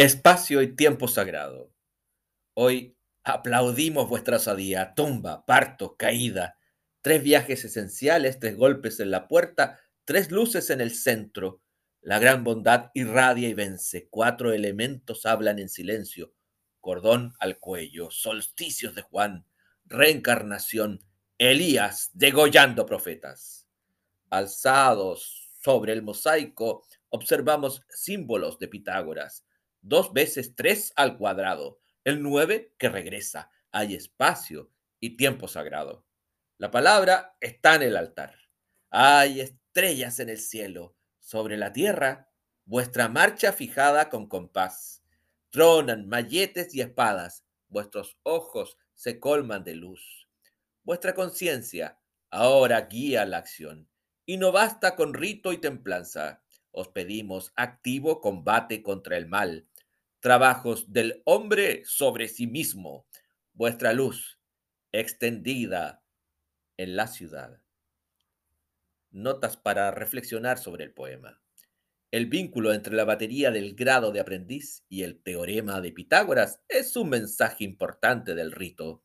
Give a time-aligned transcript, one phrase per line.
[0.00, 1.74] Espacio y tiempo sagrado.
[2.54, 6.56] Hoy aplaudimos vuestra osadía, tumba, parto, caída,
[7.02, 11.60] tres viajes esenciales, tres golpes en la puerta, tres luces en el centro.
[12.00, 16.32] La gran bondad irradia y vence, cuatro elementos hablan en silencio,
[16.80, 19.44] cordón al cuello, solsticios de Juan,
[19.84, 21.04] reencarnación,
[21.36, 23.66] Elías degollando profetas.
[24.30, 29.44] Alzados sobre el mosaico, observamos símbolos de Pitágoras
[29.82, 31.80] Dos veces tres al cuadrado.
[32.04, 33.50] El nueve que regresa.
[33.72, 34.70] Hay espacio
[35.00, 36.04] y tiempo sagrado.
[36.58, 38.34] La palabra está en el altar.
[38.90, 40.96] Hay estrellas en el cielo.
[41.18, 42.28] Sobre la tierra,
[42.66, 45.02] vuestra marcha fijada con compás.
[45.48, 47.44] Tronan malletes y espadas.
[47.68, 50.28] Vuestros ojos se colman de luz.
[50.82, 51.98] Vuestra conciencia
[52.30, 53.88] ahora guía la acción.
[54.26, 56.42] Y no basta con rito y templanza.
[56.70, 59.69] Os pedimos activo combate contra el mal
[60.20, 63.06] trabajos del hombre sobre sí mismo,
[63.54, 64.38] vuestra luz
[64.92, 66.02] extendida
[66.76, 67.60] en la ciudad.
[69.10, 71.40] Notas para reflexionar sobre el poema.
[72.10, 76.96] El vínculo entre la batería del grado de aprendiz y el teorema de Pitágoras es
[76.96, 79.04] un mensaje importante del rito,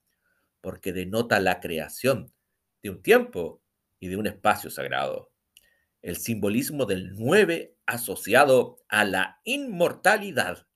[0.59, 2.33] porque denota la creación
[2.81, 3.63] de un tiempo
[3.99, 5.31] y de un espacio sagrado.
[6.01, 10.67] El simbolismo del nueve asociado a la inmortalidad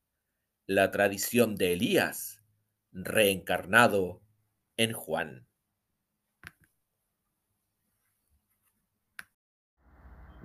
[0.69, 2.43] la tradición de Elías,
[2.91, 4.21] reencarnado
[4.77, 5.47] en Juan.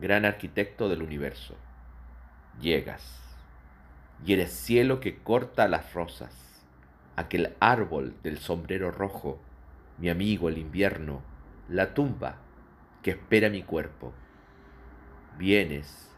[0.01, 1.57] Gran arquitecto del universo,
[2.59, 3.23] llegas
[4.25, 6.65] y eres cielo que corta las rosas,
[7.17, 9.43] aquel árbol del sombrero rojo,
[9.99, 11.23] mi amigo el invierno,
[11.69, 12.39] la tumba
[13.03, 14.15] que espera mi cuerpo.
[15.37, 16.11] Vienes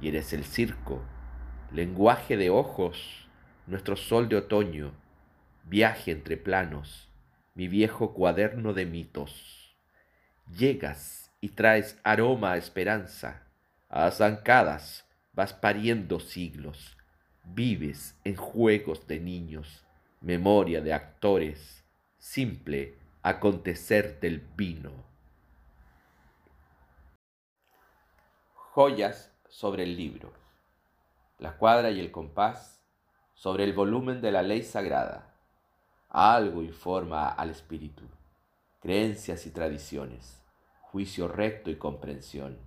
[0.00, 1.02] y eres el circo,
[1.72, 3.26] lenguaje de ojos
[3.70, 4.92] nuestro sol de otoño,
[5.62, 7.08] viaje entre planos,
[7.54, 9.76] mi viejo cuaderno de mitos.
[10.58, 13.46] Llegas y traes aroma a esperanza,
[13.88, 16.98] a zancadas vas pariendo siglos,
[17.44, 19.86] vives en juegos de niños,
[20.20, 21.84] memoria de actores,
[22.18, 24.90] simple acontecer del vino.
[28.72, 30.32] Joyas sobre el libro.
[31.38, 32.79] La cuadra y el compás
[33.40, 35.32] sobre el volumen de la ley sagrada.
[36.10, 38.02] Algo informa al espíritu,
[38.80, 40.42] creencias y tradiciones,
[40.82, 42.58] juicio recto y comprensión,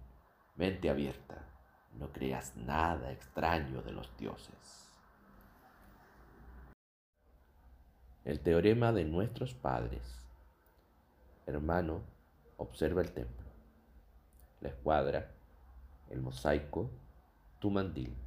[0.55, 1.47] mente abierta.
[1.99, 4.89] No creas nada extraño de los dioses.
[8.25, 10.25] El teorema de nuestros padres.
[11.45, 12.01] Hermano,
[12.57, 13.45] observa el templo,
[14.59, 15.29] la escuadra,
[16.09, 16.89] el mosaico,
[17.59, 18.22] tu mandil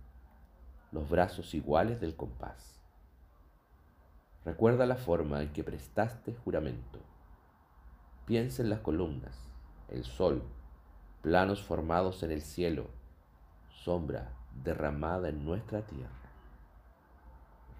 [0.92, 2.80] los brazos iguales del compás.
[4.44, 7.00] Recuerda la forma en que prestaste juramento.
[8.26, 9.36] Piensa en las columnas,
[9.88, 10.42] el sol,
[11.22, 12.86] planos formados en el cielo,
[13.69, 14.32] sombra
[14.62, 16.12] derramada en nuestra tierra.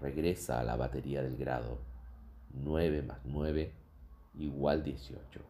[0.01, 1.79] Regresa a la batería del grado.
[2.53, 3.73] 9 más 9
[4.35, 5.41] igual 18.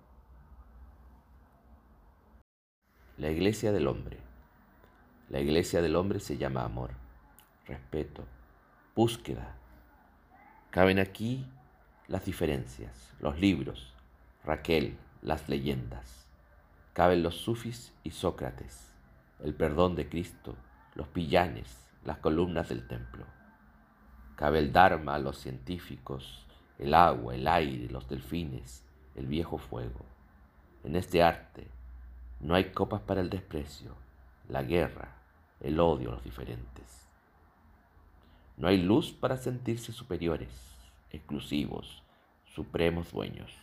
[3.18, 4.20] La iglesia del hombre.
[5.30, 7.07] La iglesia del hombre se llama amor
[7.68, 8.24] respeto,
[8.96, 9.56] búsqueda.
[10.72, 11.46] Caben aquí
[12.08, 13.94] las diferencias, los libros,
[14.44, 16.26] Raquel, las leyendas.
[16.94, 18.92] Caben los sufis y Sócrates,
[19.44, 20.56] el perdón de Cristo,
[20.96, 23.26] los pillanes, las columnas del templo.
[24.36, 26.46] Cabe el Dharma, los científicos,
[26.80, 28.84] el agua, el aire, los delfines,
[29.16, 30.06] el viejo fuego.
[30.84, 31.68] En este arte
[32.40, 33.96] no hay copas para el desprecio,
[34.48, 35.16] la guerra,
[35.60, 37.07] el odio a los diferentes.
[38.58, 40.50] No hay luz para sentirse superiores,
[41.12, 42.02] exclusivos,
[42.44, 43.54] supremos dueños.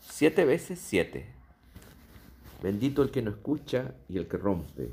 [0.00, 1.26] Siete veces siete.
[2.60, 4.90] Bendito el que no escucha y el que rompe,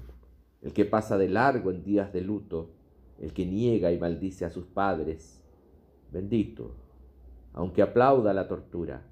[0.61, 2.75] el que pasa de largo en días de luto,
[3.19, 5.41] el que niega y maldice a sus padres.
[6.11, 6.75] Bendito,
[7.53, 9.03] aunque aplauda la tortura,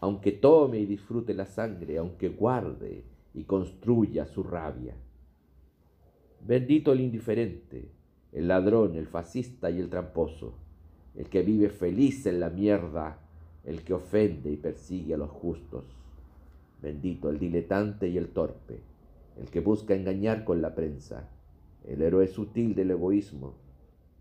[0.00, 4.96] aunque tome y disfrute la sangre, aunque guarde y construya su rabia.
[6.40, 7.97] Bendito el indiferente,
[8.32, 10.54] el ladrón, el fascista y el tramposo,
[11.14, 13.18] el que vive feliz en la mierda,
[13.64, 15.84] el que ofende y persigue a los justos.
[16.80, 18.80] Bendito el diletante y el torpe,
[19.36, 21.28] el que busca engañar con la prensa,
[21.86, 23.54] el héroe sutil del egoísmo,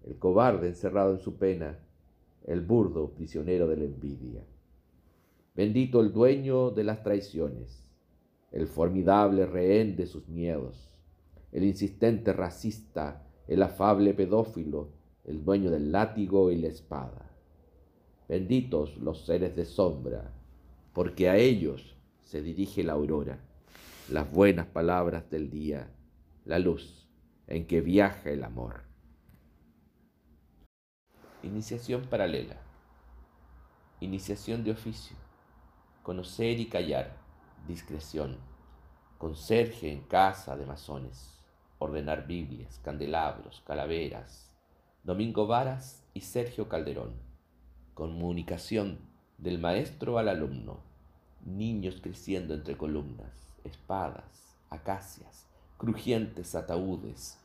[0.06, 1.80] el cobarde encerrado en su pena,
[2.46, 4.42] el burdo prisionero de la envidia.
[5.56, 7.84] Bendito el dueño de las traiciones,
[8.52, 10.96] el formidable rehén de sus miedos,
[11.52, 14.90] el insistente racista el afable pedófilo,
[15.24, 17.32] el dueño del látigo y la espada.
[18.28, 20.34] Benditos los seres de sombra,
[20.94, 23.40] porque a ellos se dirige la aurora,
[24.10, 25.90] las buenas palabras del día,
[26.46, 27.08] la luz
[27.48, 28.84] en que viaja el amor.
[31.44, 32.58] Iniciación paralela.
[34.02, 35.16] Iniciación de oficio.
[36.04, 37.16] Conocer y callar.
[37.68, 38.38] Discreción.
[39.18, 41.37] Conserje en casa de masones.
[41.80, 44.52] Ordenar Biblias, candelabros, calaveras.
[45.04, 47.14] Domingo Varas y Sergio Calderón.
[47.94, 49.00] Comunicación
[49.38, 50.80] del maestro al alumno.
[51.46, 55.48] Niños creciendo entre columnas, espadas, acacias,
[55.78, 57.38] crujientes ataúdes.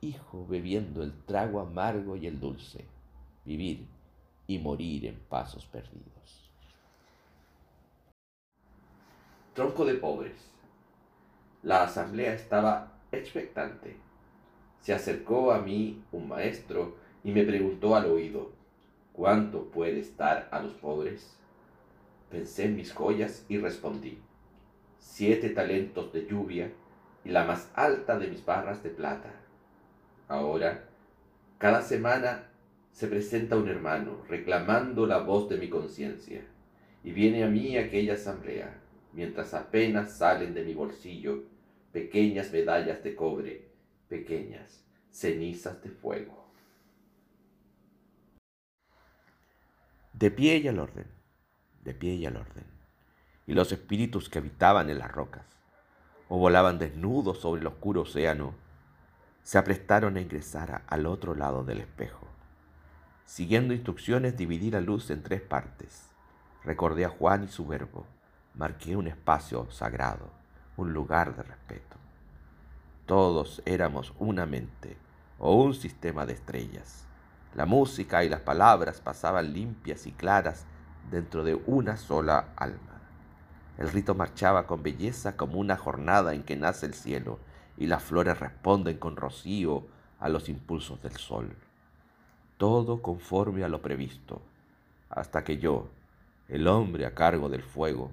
[0.00, 2.86] Hijo bebiendo el trago amargo y el dulce
[3.44, 3.86] vivir
[4.46, 6.50] y morir en pasos perdidos.
[9.54, 10.50] Tronco de pobres.
[11.62, 13.96] La asamblea estaba expectante.
[14.80, 18.50] Se acercó a mí un maestro y me preguntó al oído,
[19.12, 21.36] ¿cuánto puede estar a los pobres?
[22.30, 24.18] Pensé en mis joyas y respondí,
[24.98, 26.72] siete talentos de lluvia
[27.24, 29.32] y la más alta de mis barras de plata.
[30.28, 30.88] Ahora,
[31.58, 32.48] cada semana
[32.90, 36.42] se presenta un hermano reclamando la voz de mi conciencia,
[37.04, 38.80] y viene a mí aquella asamblea,
[39.12, 41.51] mientras apenas salen de mi bolsillo
[41.92, 43.70] pequeñas medallas de cobre,
[44.08, 46.44] pequeñas cenizas de fuego.
[50.12, 51.06] De pie y al orden,
[51.82, 52.64] de pie y al orden,
[53.46, 55.46] y los espíritus que habitaban en las rocas,
[56.28, 58.54] o volaban desnudos sobre el oscuro océano,
[59.42, 62.32] se aprestaron a ingresar al otro lado del espejo
[63.32, 66.10] Siguiendo instrucciones, dividí la luz en tres partes.
[66.64, 68.06] Recordé a Juan y su verbo.
[68.52, 70.30] Marqué un espacio sagrado,
[70.76, 71.96] un lugar de respeto.
[73.06, 74.96] Todos éramos una mente
[75.38, 77.06] o un sistema de estrellas.
[77.54, 80.64] La música y las palabras pasaban limpias y claras
[81.10, 83.00] dentro de una sola alma.
[83.78, 87.38] El rito marchaba con belleza como una jornada en que nace el cielo
[87.76, 89.86] y las flores responden con rocío
[90.20, 91.56] a los impulsos del sol
[92.62, 94.40] todo conforme a lo previsto,
[95.10, 95.88] hasta que yo,
[96.46, 98.12] el hombre a cargo del fuego,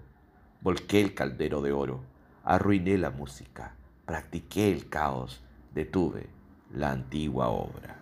[0.62, 2.00] volqué el caldero de oro,
[2.44, 3.76] arruiné la música,
[4.06, 5.42] practiqué el caos,
[5.74, 6.30] detuve
[6.72, 8.00] la antigua obra.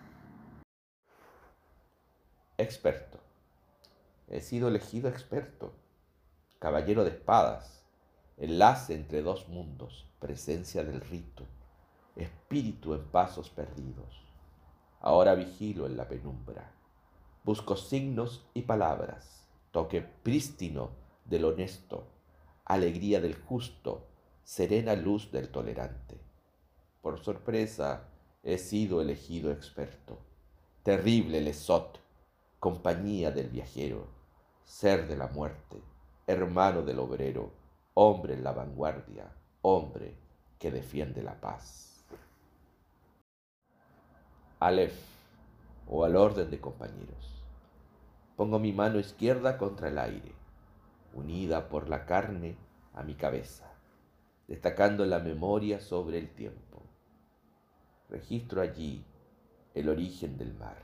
[2.57, 3.19] Experto.
[4.28, 5.74] He sido elegido experto,
[6.60, 7.84] caballero de espadas,
[8.38, 11.45] enlace entre dos mundos, presencia del rito,
[12.16, 14.25] espíritu en pasos perdidos.
[15.00, 16.72] Ahora vigilo en la penumbra.
[17.44, 20.89] Busco signos y palabras, toque prístino
[21.25, 22.07] del honesto,
[22.66, 24.07] alegría del justo,
[24.47, 26.17] serena luz del tolerante.
[27.01, 28.07] Por sorpresa
[28.44, 30.19] he sido elegido experto.
[30.83, 31.99] Terrible Lesot,
[32.57, 34.07] compañía del viajero,
[34.63, 35.81] ser de la muerte,
[36.27, 37.51] hermano del obrero,
[37.94, 39.29] hombre en la vanguardia,
[39.63, 40.15] hombre
[40.57, 42.05] que defiende la paz.
[44.61, 44.97] Aleph
[45.89, 47.43] o al orden de compañeros.
[48.38, 50.31] Pongo mi mano izquierda contra el aire,
[51.13, 52.55] unida por la carne
[52.93, 53.76] a mi cabeza,
[54.47, 56.81] destacando la memoria sobre el tiempo.
[58.09, 59.05] Registro allí
[59.74, 60.77] el origen del mar,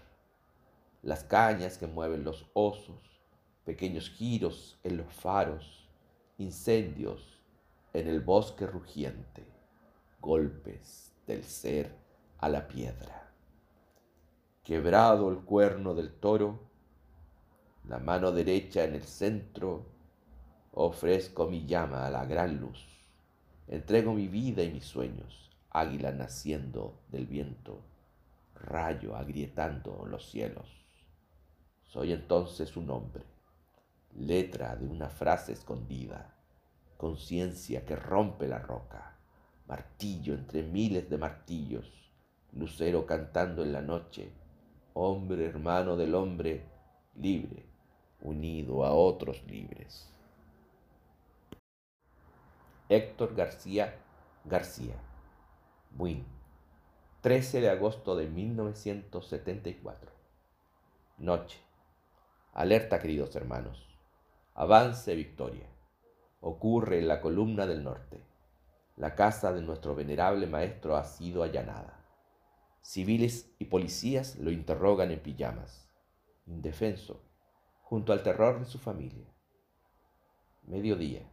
[1.01, 3.01] las cañas que mueven los osos,
[3.65, 5.89] pequeños giros en los faros,
[6.37, 7.41] incendios
[7.93, 9.43] en el bosque rugiente,
[10.19, 11.95] golpes del ser
[12.39, 13.23] a la piedra
[14.63, 16.59] quebrado el cuerno del toro,
[17.87, 19.85] la mano derecha en el centro,
[20.71, 22.92] ofrezco mi llama a la gran luz,
[23.67, 27.81] entrego mi vida y mis sueños, águila naciendo del viento,
[28.55, 30.67] rayo agrietando los cielos.
[31.83, 33.23] Soy entonces un hombre,
[34.15, 36.35] letra de una frase escondida,
[36.97, 39.17] conciencia que rompe la roca,
[39.67, 42.11] martillo entre miles de martillos,
[42.53, 44.31] lucero cantando en la noche,
[44.93, 46.65] hombre hermano del hombre
[47.15, 47.65] libre,
[48.21, 50.12] unido a otros libres.
[52.95, 53.99] Héctor García
[54.45, 54.93] García,
[55.89, 56.27] Buin,
[57.21, 60.11] 13 de agosto de 1974.
[61.17, 61.59] Noche.
[62.53, 63.89] Alerta, queridos hermanos.
[64.53, 65.65] Avance victoria.
[66.39, 68.23] Ocurre en la columna del norte.
[68.95, 72.05] La casa de nuestro venerable maestro ha sido allanada.
[72.83, 75.89] Civiles y policías lo interrogan en pijamas,
[76.45, 77.23] indefenso,
[77.81, 79.33] junto al terror de su familia.
[80.67, 81.32] Mediodía.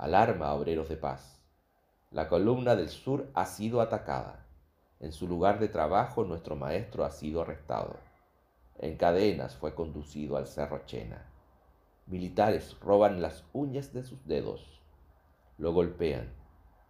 [0.00, 1.38] Alarma obreros de paz.
[2.10, 4.46] La columna del sur ha sido atacada.
[4.98, 7.98] En su lugar de trabajo nuestro maestro ha sido arrestado.
[8.78, 11.30] En cadenas fue conducido al Cerro Chena.
[12.06, 14.80] Militares roban las uñas de sus dedos.
[15.58, 16.32] Lo golpean.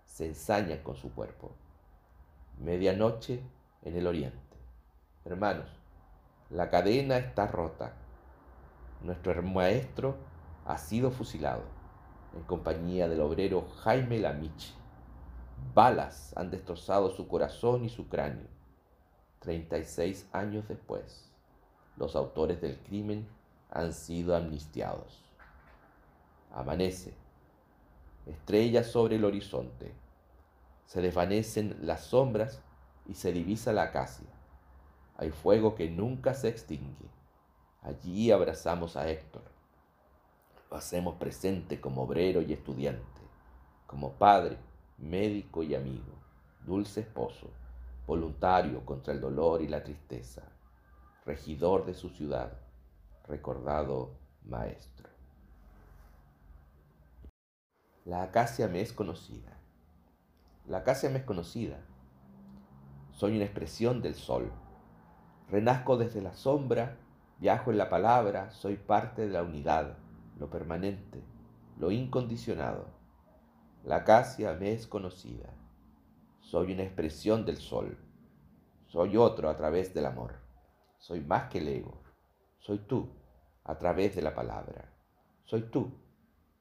[0.05, 1.51] Se ensañan con su cuerpo.
[2.61, 3.43] Medianoche
[3.83, 4.57] en el oriente.
[5.25, 5.67] Hermanos,
[6.49, 7.93] la cadena está rota.
[9.03, 10.15] Nuestro maestro
[10.65, 11.80] ha sido fusilado
[12.35, 14.75] en compañía del obrero Jaime Lamich.
[15.75, 18.47] Balas han destrozado su corazón y su cráneo.
[19.41, 21.31] 36 años después,
[21.97, 23.27] los autores del crimen
[23.71, 25.25] han sido amnistiados.
[26.53, 27.15] Amanece,
[28.27, 29.95] estrellas sobre el horizonte,
[30.87, 32.61] se desvanecen las sombras
[33.07, 34.27] y se divisa la acacia.
[35.17, 37.09] Hay fuego que nunca se extingue.
[37.83, 39.60] Allí abrazamos a Héctor.
[40.71, 43.21] Hacemos presente como obrero y estudiante,
[43.89, 44.57] como padre,
[44.99, 46.15] médico y amigo,
[46.65, 47.51] dulce esposo,
[48.07, 50.43] voluntario contra el dolor y la tristeza,
[51.27, 52.53] regidor de su ciudad,
[53.27, 54.13] recordado
[54.45, 55.09] maestro.
[58.05, 59.59] La acacia me es conocida.
[60.67, 61.79] La acacia me es conocida.
[63.13, 64.53] Soy una expresión del sol.
[65.51, 66.97] Renazco desde la sombra,
[67.39, 69.97] viajo en la palabra, soy parte de la unidad,
[70.41, 71.23] lo permanente,
[71.79, 72.87] lo incondicionado.
[73.85, 75.51] La acacia me es conocida.
[76.41, 77.99] Soy una expresión del sol.
[78.87, 80.37] Soy otro a través del amor.
[80.99, 82.03] Soy más que el ego.
[82.59, 83.11] Soy tú
[83.65, 84.91] a través de la palabra.
[85.45, 85.93] Soy tú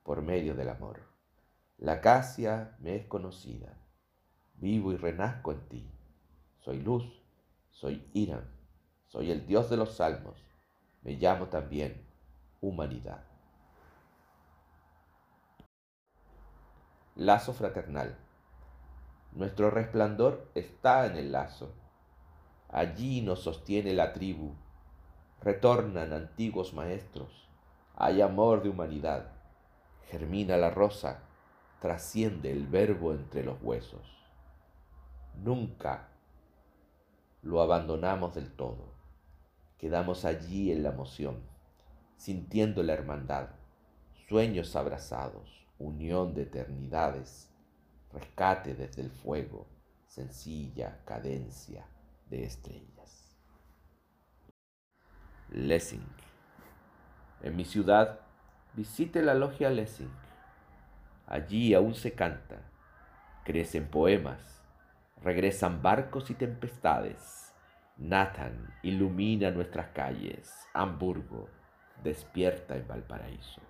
[0.03, 0.99] por medio del amor.
[1.77, 3.77] La acacia me es conocida.
[4.55, 5.89] Vivo y renazco en ti.
[6.59, 7.05] Soy luz,
[7.71, 8.43] soy Iram,
[9.07, 10.45] soy el Dios de los salmos.
[11.01, 12.05] Me llamo también
[12.59, 13.28] humanidad.
[17.19, 18.15] Lazo fraternal.
[19.33, 21.73] Nuestro resplandor está en el lazo.
[22.69, 24.53] Allí nos sostiene la tribu.
[25.41, 27.49] Retornan antiguos maestros.
[27.97, 29.33] Hay amor de humanidad.
[30.07, 31.23] Germina la rosa.
[31.81, 34.25] Trasciende el verbo entre los huesos.
[35.43, 36.07] Nunca
[37.41, 38.93] lo abandonamos del todo.
[39.77, 41.43] Quedamos allí en la emoción,
[42.15, 43.49] sintiendo la hermandad,
[44.29, 47.49] sueños abrazados, unión de eternidades,
[48.13, 49.67] rescate desde el fuego,
[50.05, 51.87] sencilla cadencia
[52.29, 53.35] de estrellas.
[55.49, 56.05] Lessing.
[57.41, 58.19] En mi ciudad
[58.73, 60.11] visite la logia Lessing.
[61.25, 62.61] Allí aún se canta,
[63.43, 64.59] crecen poemas,
[65.21, 67.53] Regresan barcos y tempestades.
[67.97, 70.49] Nathan ilumina nuestras calles.
[70.73, 71.49] Hamburgo
[72.01, 73.61] despierta en Valparaíso.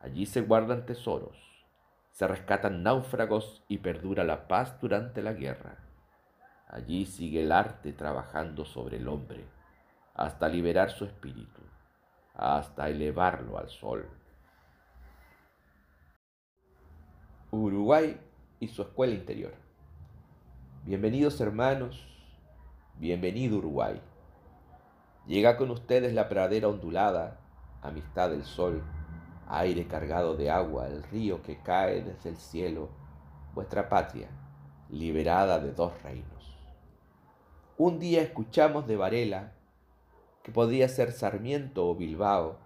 [0.00, 1.36] Allí se guardan tesoros,
[2.10, 5.76] se rescatan náufragos y perdura la paz durante la guerra.
[6.68, 9.44] Allí sigue el arte trabajando sobre el hombre
[10.14, 11.60] hasta liberar su espíritu,
[12.34, 14.08] hasta elevarlo al sol.
[17.50, 18.18] Uruguay
[18.58, 19.54] y su escuela interior.
[20.84, 22.06] Bienvenidos hermanos,
[22.96, 24.00] bienvenido Uruguay.
[25.26, 27.38] Llega con ustedes la pradera ondulada,
[27.82, 28.82] amistad del sol,
[29.50, 32.88] aire cargado de agua, el río que cae desde el cielo,
[33.54, 34.28] vuestra patria,
[34.88, 36.56] liberada de dos reinos.
[37.76, 39.52] Un día escuchamos de Varela,
[40.42, 42.58] que podía ser Sarmiento o Bilbao,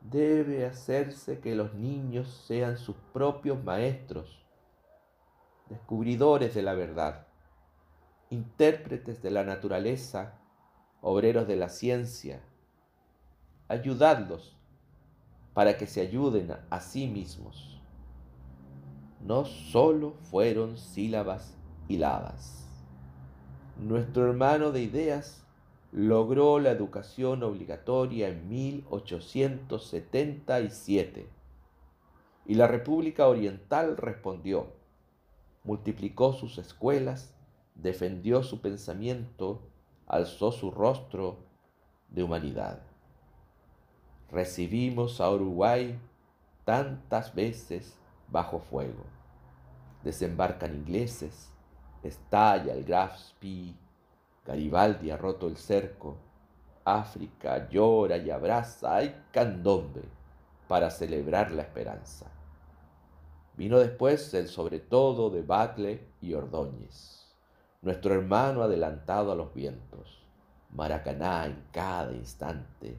[0.00, 4.46] debe hacerse que los niños sean sus propios maestros
[5.68, 7.26] descubridores de la verdad,
[8.30, 10.38] intérpretes de la naturaleza,
[11.00, 12.40] obreros de la ciencia.
[13.68, 14.55] Ayudadlos
[15.56, 17.80] para que se ayuden a sí mismos.
[19.24, 21.56] No solo fueron sílabas
[21.88, 22.68] hiladas.
[23.78, 25.46] Nuestro hermano de ideas
[25.92, 31.26] logró la educación obligatoria en 1877
[32.44, 34.74] y la República Oriental respondió
[35.64, 37.32] multiplicó sus escuelas,
[37.76, 39.62] defendió su pensamiento,
[40.06, 41.38] alzó su rostro
[42.10, 42.82] de humanidad.
[44.30, 45.98] Recibimos a Uruguay
[46.64, 47.96] tantas veces
[48.28, 49.04] bajo fuego.
[50.02, 51.52] Desembarcan ingleses,
[52.02, 53.74] estalla el Graf Spee,
[54.44, 56.16] Garibaldi ha roto el cerco,
[56.84, 60.02] África llora y abraza, hay candombe
[60.68, 62.26] para celebrar la esperanza.
[63.56, 67.34] Vino después el sobre todo de Bacle y Ordóñez,
[67.82, 70.22] nuestro hermano adelantado a los vientos,
[70.70, 72.98] Maracaná en cada instante,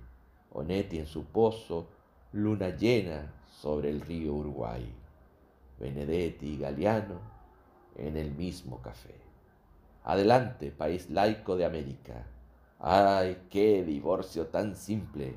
[0.58, 1.88] Onetti en su pozo,
[2.32, 4.92] luna llena sobre el río Uruguay,
[5.80, 7.20] Benedetti y Galeano
[7.96, 9.14] en el mismo café.
[10.04, 12.26] Adelante, país laico de América.
[12.80, 15.36] ¡Ay, qué divorcio tan simple!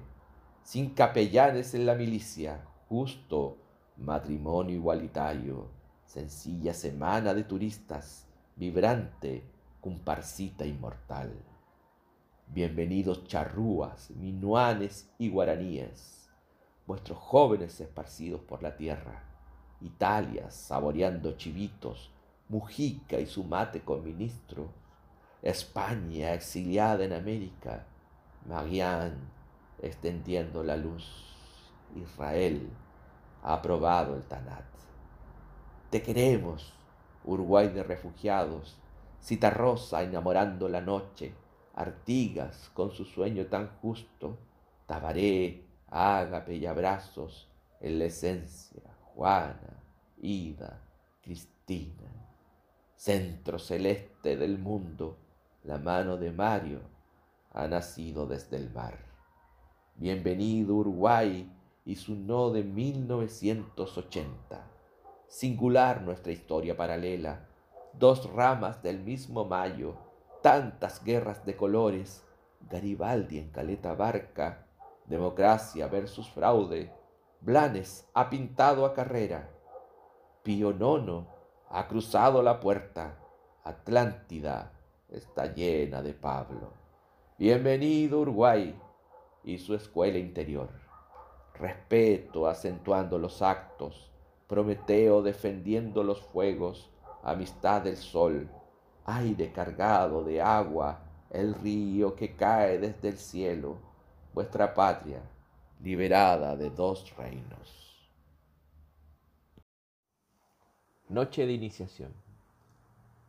[0.62, 3.58] Sin capellanes en la milicia, justo
[3.98, 5.68] matrimonio igualitario,
[6.06, 9.44] sencilla semana de turistas, vibrante
[9.82, 11.49] comparsita inmortal.
[12.52, 16.28] Bienvenidos charrúas, minuanes y guaraníes,
[16.84, 19.22] vuestros jóvenes esparcidos por la tierra,
[19.80, 22.10] Italia saboreando chivitos,
[22.48, 24.66] Mujica y su mate con ministro,
[25.42, 27.86] España exiliada en América,
[28.48, 29.14] Marianne
[29.80, 31.06] extendiendo la luz,
[31.94, 32.68] Israel
[33.44, 34.64] ha aprobado el Tanat.
[35.88, 36.72] Te queremos,
[37.24, 38.76] Uruguay de refugiados,
[39.22, 41.32] Citarrosa enamorando la noche,
[41.80, 44.38] Artigas con su sueño tan justo,
[44.86, 47.48] Tabaré, ágape y abrazos
[47.80, 48.82] en la esencia,
[49.14, 49.82] Juana,
[50.20, 50.82] Ida,
[51.22, 52.20] Cristina
[53.00, 55.16] centro celeste del mundo,
[55.64, 56.82] la mano de Mario
[57.50, 58.98] ha nacido desde el mar.
[59.94, 61.50] Bienvenido Uruguay
[61.86, 64.70] y su no de 1980.
[65.28, 67.48] Singular nuestra historia paralela,
[67.94, 69.94] dos ramas del mismo Mayo,
[70.42, 72.24] tantas guerras de colores,
[72.68, 74.66] Garibaldi en caleta barca,
[75.06, 76.92] democracia versus fraude,
[77.40, 79.48] Blanes ha pintado a carrera,
[80.42, 81.26] Pío Nono
[81.68, 83.16] ha cruzado la puerta.
[83.62, 84.72] Atlántida
[85.08, 86.72] está llena de Pablo.
[87.38, 88.78] Bienvenido Uruguay
[89.44, 90.70] y su escuela interior.
[91.54, 94.10] Respeto acentuando los actos,
[94.46, 96.90] Prometeo defendiendo los fuegos,
[97.22, 98.50] amistad del sol,
[99.04, 103.76] aire cargado de agua, el río que cae desde el cielo,
[104.34, 105.20] vuestra patria
[105.82, 108.08] liberada de dos reinos.
[111.08, 112.12] Noche de iniciación.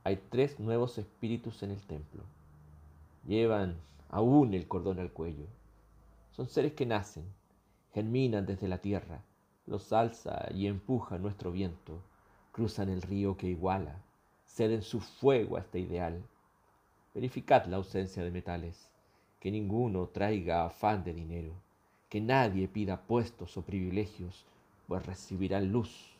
[0.04, 2.24] Hay tres nuevos espíritus en el templo.
[3.26, 3.78] Llevan
[4.10, 5.46] aún el cordón al cuello.
[6.32, 7.26] Son seres que nacen,
[7.94, 9.22] germinan desde la tierra,
[9.66, 12.02] los alza y empuja nuestro viento,
[12.52, 14.02] cruzan el río que iguala,
[14.54, 16.22] ceden su fuego a este ideal.
[17.14, 18.90] Verificad la ausencia de metales,
[19.40, 21.54] que ninguno traiga afán de dinero,
[22.10, 24.46] que nadie pida puestos o privilegios,
[24.88, 26.18] pues recibirán luz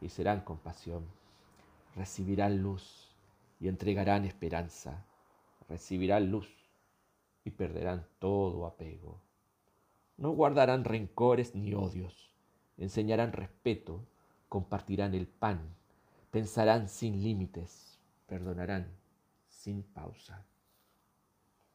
[0.00, 1.04] y serán compasión.
[1.94, 3.08] Recibirán luz
[3.60, 5.04] y entregarán esperanza.
[5.68, 6.48] Recibirán luz
[7.44, 9.20] y perderán todo apego.
[10.16, 12.32] No guardarán rencores ni odios.
[12.76, 14.00] Enseñarán respeto,
[14.48, 15.76] compartirán el pan,
[16.32, 18.90] pensarán sin límites, perdonarán
[19.50, 20.46] sin pausa.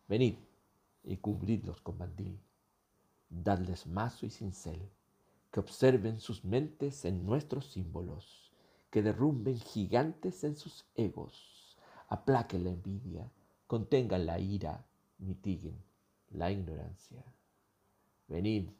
[0.07, 0.33] Venid
[1.03, 2.39] y cubridlos con mandil,
[3.29, 4.89] dadles mazo y cincel
[5.51, 8.51] que observen sus mentes en nuestros símbolos,
[8.89, 11.77] que derrumben gigantes en sus egos,
[12.09, 13.31] aplaquen la envidia,
[13.67, 14.87] contengan la ira,
[15.19, 15.77] mitiguen
[16.31, 17.23] la ignorancia.
[18.27, 18.71] Venid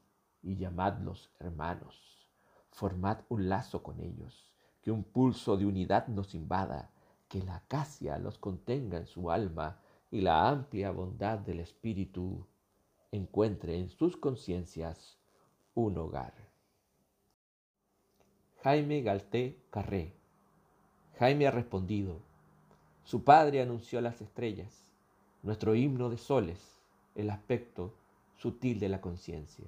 [0.42, 2.28] y llamadlos hermanos,
[2.72, 4.57] formad un lazo con ellos,
[4.88, 6.89] que un pulso de unidad nos invada,
[7.28, 12.47] que la acacia los contenga en su alma y la amplia bondad del espíritu
[13.12, 15.17] encuentre en sus conciencias
[15.76, 16.34] un hogar.
[18.63, 20.13] Jaime Galté Carré.
[21.19, 22.21] Jaime ha respondido.
[23.04, 24.89] Su padre anunció las estrellas,
[25.43, 26.80] nuestro himno de soles,
[27.13, 27.93] el aspecto
[28.38, 29.67] sutil de la conciencia.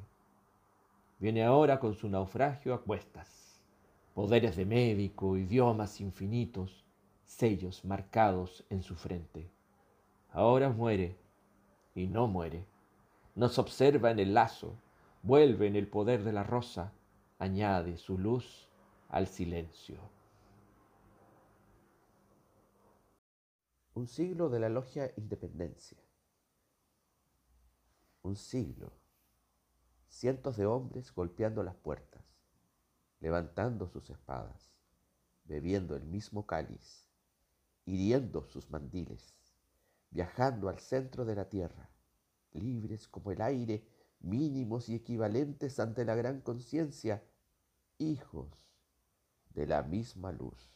[1.19, 3.48] Viene ahora con su naufragio a cuestas,
[4.19, 6.83] poderes de médico, idiomas infinitos,
[7.25, 9.49] sellos marcados en su frente.
[10.31, 11.15] Ahora muere
[11.95, 12.65] y no muere.
[13.35, 14.75] Nos observa en el lazo,
[15.23, 16.91] vuelve en el poder de la rosa,
[17.37, 18.67] añade su luz
[19.07, 19.95] al silencio.
[23.93, 25.97] Un siglo de la logia Independencia.
[28.23, 28.91] Un siglo.
[30.09, 32.28] Cientos de hombres golpeando las puertas,
[33.19, 34.71] levantando sus espadas,
[35.43, 37.09] bebiendo el mismo cáliz,
[37.85, 39.35] hiriendo sus mandiles,
[40.11, 41.89] viajando al centro de la tierra,
[42.51, 43.85] libres como el aire,
[44.19, 47.23] mínimos y equivalentes ante la gran conciencia,
[47.97, 48.47] hijos
[49.49, 50.71] de la misma luz.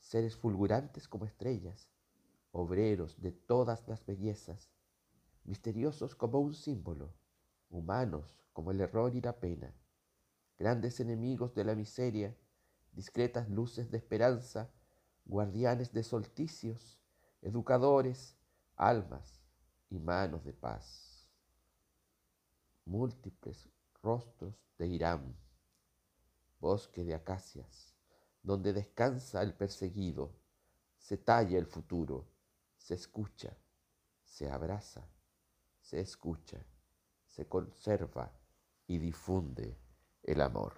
[0.00, 1.88] Seres fulgurantes como estrellas,
[2.50, 4.70] obreros de todas las bellezas,
[5.44, 7.12] misteriosos como un símbolo,
[7.70, 9.72] humanos como el error y la pena,
[10.58, 12.36] grandes enemigos de la miseria,
[12.92, 14.70] discretas luces de esperanza,
[15.24, 16.98] guardianes de solticios,
[17.40, 18.36] educadores,
[18.76, 19.42] almas
[19.90, 21.28] y manos de paz.
[22.84, 23.68] Múltiples
[24.02, 25.36] rostros de Irán
[26.62, 27.92] bosque de acacias,
[28.40, 30.32] donde descansa el perseguido,
[30.96, 32.28] se talla el futuro,
[32.76, 33.56] se escucha,
[34.22, 35.04] se abraza,
[35.80, 36.64] se escucha,
[37.26, 38.32] se conserva
[38.86, 39.76] y difunde
[40.22, 40.74] el amor.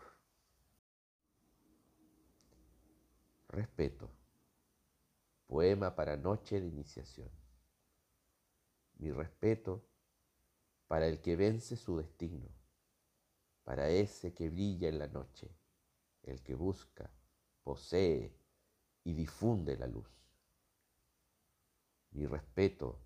[3.49, 4.11] Respeto.
[5.47, 7.31] Poema para noche de iniciación.
[8.97, 9.87] Mi respeto
[10.89, 12.49] para el que vence su destino,
[13.65, 15.51] para ese que brilla en la noche,
[16.23, 17.11] el que busca,
[17.63, 18.35] posee
[19.05, 20.09] y difunde la luz.
[22.13, 23.01] Mi respeto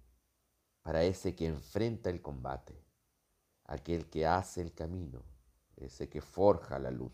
[0.83, 2.85] para ese que enfrenta el combate,
[3.64, 5.24] aquel que hace el camino,
[5.80, 7.12] ese que forja la luz.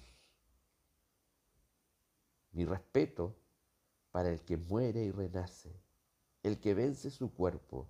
[2.52, 3.36] Mi respeto
[4.10, 5.74] para el que muere y renace,
[6.42, 7.88] el que vence su cuerpo,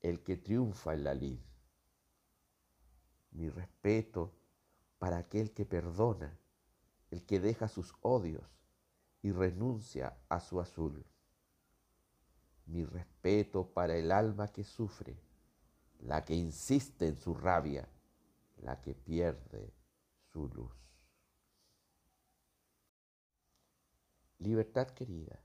[0.00, 1.38] el que triunfa en la lid.
[3.32, 4.32] Mi respeto
[4.98, 6.36] para aquel que perdona,
[7.10, 8.44] el que deja sus odios
[9.22, 11.04] y renuncia a su azul.
[12.66, 15.16] Mi respeto para el alma que sufre,
[16.00, 17.88] la que insiste en su rabia,
[18.58, 19.72] la que pierde
[20.32, 20.72] su luz.
[24.38, 25.40] Libertad querida.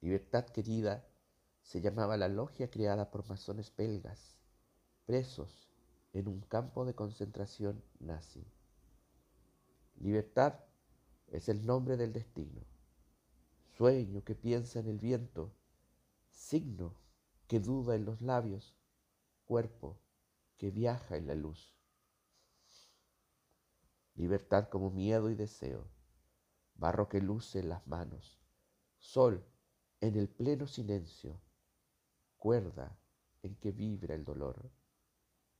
[0.00, 1.04] Libertad querida
[1.62, 4.36] se llamaba la logia creada por masones belgas,
[5.06, 5.68] presos
[6.12, 8.44] en un campo de concentración nazi.
[9.98, 10.60] Libertad
[11.28, 12.62] es el nombre del destino,
[13.76, 15.52] sueño que piensa en el viento,
[16.30, 16.94] signo
[17.48, 18.74] que duda en los labios,
[19.46, 19.98] cuerpo
[20.58, 21.75] que viaja en la luz.
[24.16, 25.88] Libertad como miedo y deseo
[26.78, 28.38] barro que luce en las manos,
[28.98, 29.44] sol
[30.00, 31.40] en el pleno silencio,
[32.36, 32.98] cuerda
[33.42, 34.70] en que vibra el dolor,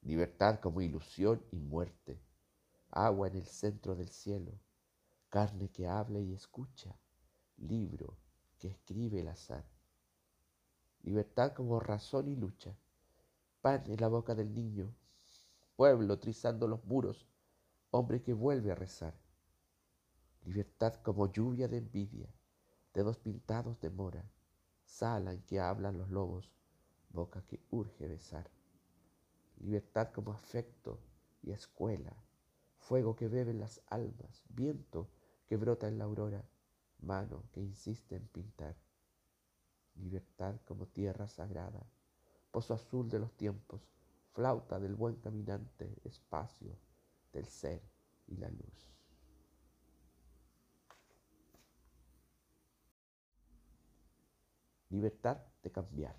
[0.02, 2.20] libertad como ilusión y muerte,
[2.90, 4.52] agua en el centro del cielo,
[5.30, 6.94] carne que habla y escucha,
[7.56, 8.16] libro
[8.58, 9.64] que escribe el azar,
[11.02, 12.76] libertad como razón y lucha,
[13.62, 14.94] pan en la boca del niño,
[15.76, 17.26] pueblo trizando los muros,
[17.96, 19.14] hombre que vuelve a rezar
[20.44, 22.28] Libertad como lluvia de envidia,
[22.94, 24.24] dedos pintados de mora,
[24.84, 26.52] sala en que hablan los lobos,
[27.08, 28.48] boca que urge besar.
[29.58, 31.00] Libertad como afecto
[31.42, 32.14] y escuela,
[32.76, 35.08] fuego que beben las almas, viento
[35.46, 36.44] que brota en la aurora,
[37.00, 38.76] mano que insiste en pintar.
[39.96, 41.84] Libertad como tierra sagrada,
[42.52, 43.88] pozo azul de los tiempos,
[44.30, 46.78] flauta del buen caminante, espacio
[47.32, 47.82] del ser
[48.26, 48.96] y la luz.
[54.96, 56.16] libertad de cambiar.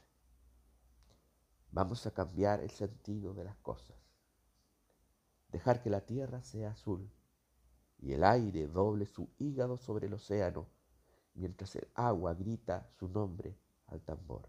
[1.71, 3.97] Vamos a cambiar el sentido de las cosas.
[5.51, 7.09] Dejar que la tierra sea azul
[7.99, 10.67] y el aire doble su hígado sobre el océano
[11.33, 14.47] mientras el agua grita su nombre al tambor.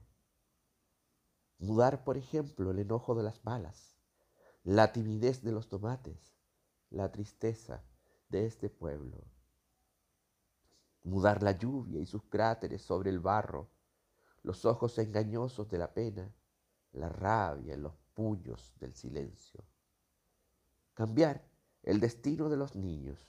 [1.59, 3.97] Mudar, por ejemplo, el enojo de las balas,
[4.65, 6.38] la timidez de los tomates,
[6.91, 7.83] la tristeza
[8.29, 9.25] de este pueblo.
[11.05, 13.69] Mudar la lluvia y sus cráteres sobre el barro
[14.43, 16.33] los ojos engañosos de la pena,
[16.93, 19.63] la rabia en los puños del silencio.
[20.95, 21.45] Cambiar
[21.83, 23.29] el destino de los niños,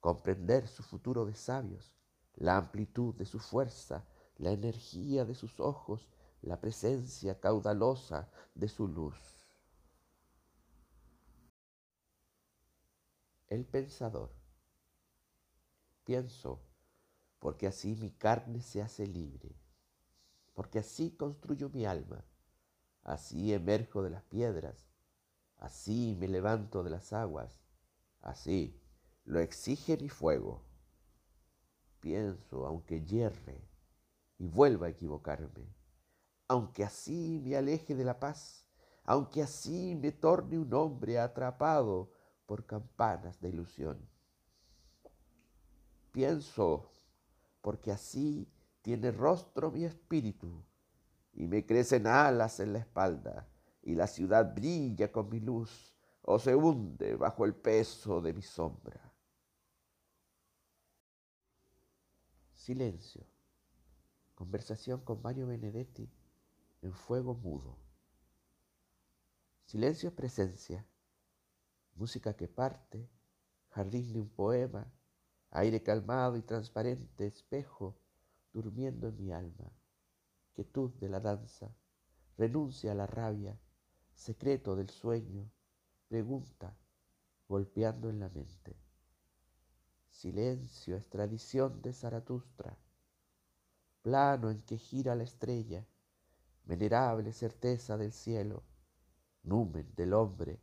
[0.00, 1.96] comprender su futuro de sabios,
[2.34, 4.04] la amplitud de su fuerza,
[4.36, 6.08] la energía de sus ojos,
[6.42, 9.41] la presencia caudalosa de su luz.
[13.52, 14.30] El pensador.
[16.04, 16.62] Pienso,
[17.38, 19.54] porque así mi carne se hace libre
[20.54, 22.24] porque así construyo mi alma,
[23.02, 24.86] así emerjo de las piedras,
[25.56, 27.62] así me levanto de las aguas,
[28.20, 28.80] así
[29.24, 30.62] lo exige mi fuego.
[32.00, 33.60] Pienso, aunque yerre
[34.38, 35.72] y vuelva a equivocarme,
[36.48, 38.66] aunque así me aleje de la paz,
[39.04, 42.11] aunque así me torne un hombre atrapado
[42.52, 44.06] por campanas de ilusión.
[46.10, 46.90] Pienso,
[47.62, 48.46] porque así
[48.82, 50.62] tiene rostro mi espíritu,
[51.32, 53.48] y me crecen alas en la espalda,
[53.80, 58.42] y la ciudad brilla con mi luz, o se hunde bajo el peso de mi
[58.42, 59.00] sombra.
[62.52, 63.24] Silencio.
[64.34, 66.06] Conversación con Mario Benedetti
[66.82, 67.78] en fuego mudo.
[69.64, 70.86] Silencio es presencia.
[71.94, 73.08] Música que parte,
[73.68, 74.92] jardín de un poema,
[75.50, 77.98] aire calmado y transparente, espejo
[78.52, 79.70] durmiendo en mi alma,
[80.54, 81.74] quietud de la danza,
[82.36, 83.58] renuncia a la rabia,
[84.14, 85.50] secreto del sueño,
[86.08, 86.76] pregunta,
[87.48, 88.76] golpeando en la mente.
[90.10, 92.76] Silencio es tradición de Zaratustra.
[94.02, 95.86] plano en que gira la estrella,
[96.64, 98.62] venerable certeza del cielo,
[99.42, 100.60] numen del hombre,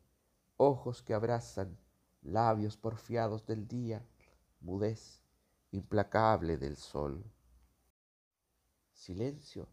[0.62, 1.80] ojos que abrazan,
[2.22, 4.06] labios porfiados del día,
[4.60, 5.24] mudez
[5.72, 7.24] implacable del sol.
[8.92, 9.70] Silencio,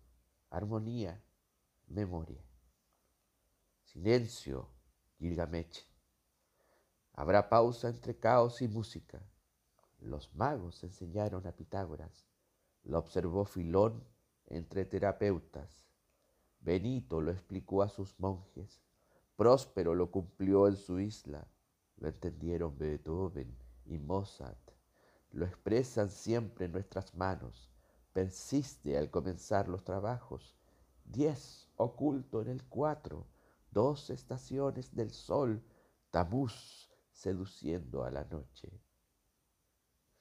[0.49, 1.20] armonía,
[1.88, 2.40] memoria.
[3.83, 4.68] Silencio,
[5.18, 5.85] Gilgamesh.
[7.14, 9.20] Habrá pausa entre caos y música.
[9.99, 12.29] Los magos enseñaron a Pitágoras.
[12.85, 14.05] Lo observó Filón
[14.46, 15.85] entre terapeutas.
[16.61, 18.86] Benito lo explicó a sus monjes.
[19.37, 21.46] Próspero lo cumplió en su isla.
[21.99, 24.70] Lo entendieron Beethoven y Mozart.
[25.33, 27.70] Lo expresan siempre en nuestras manos.
[28.14, 30.57] Persiste al comenzar los trabajos.
[31.05, 33.27] Diez oculto en el cuatro.
[33.70, 35.62] Dos estaciones del sol.
[36.11, 38.70] Tamuz seduciendo a la noche.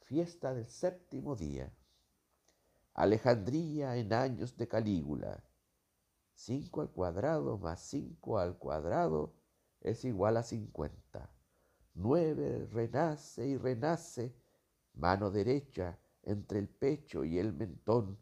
[0.01, 1.71] Fiesta del séptimo día.
[2.93, 5.41] Alejandría en años de Calígula.
[6.37, 9.33] Cinco al cuadrado más cinco al cuadrado
[9.79, 11.31] es igual a cincuenta.
[11.93, 14.35] Nueve renace y renace,
[14.95, 18.19] mano derecha entre el pecho y el mentón,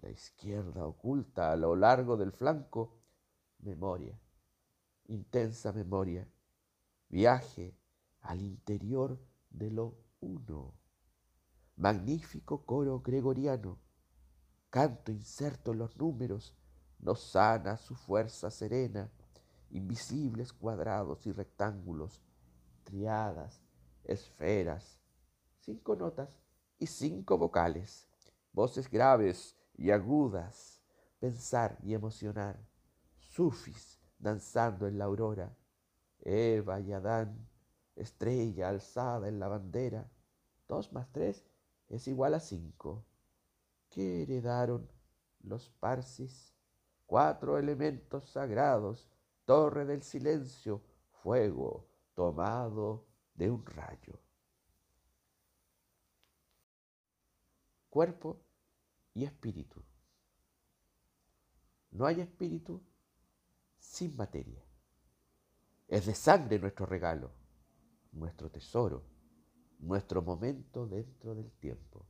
[0.00, 2.96] la izquierda oculta a lo largo del flanco,
[3.58, 4.18] memoria,
[5.08, 6.26] intensa memoria,
[7.10, 7.76] viaje
[8.22, 9.20] al interior
[9.50, 10.72] de lo uno.
[11.76, 13.78] Magnífico coro gregoriano,
[14.70, 16.56] canto inserto en los números,
[17.02, 19.10] nos sana su fuerza serena,
[19.70, 22.20] invisibles cuadrados y rectángulos,
[22.84, 23.62] triadas,
[24.04, 24.98] esferas,
[25.60, 26.28] cinco notas
[26.78, 28.08] y cinco vocales,
[28.52, 30.80] voces graves y agudas,
[31.18, 32.58] pensar y emocionar,
[33.18, 35.56] sufis danzando en la aurora,
[36.20, 37.48] Eva y Adán,
[37.96, 40.10] estrella alzada en la bandera,
[40.68, 41.44] dos más tres
[41.88, 43.04] es igual a cinco.
[43.88, 44.88] ¿Qué heredaron
[45.42, 46.49] los Parsis?
[47.10, 49.08] Cuatro elementos sagrados,
[49.44, 54.20] torre del silencio, fuego tomado de un rayo.
[57.88, 58.40] Cuerpo
[59.12, 59.82] y espíritu.
[61.90, 62.80] No hay espíritu
[63.80, 64.62] sin materia.
[65.88, 67.32] Es de sangre nuestro regalo,
[68.12, 69.02] nuestro tesoro
[69.80, 72.06] nuestro momento dentro del tiempo.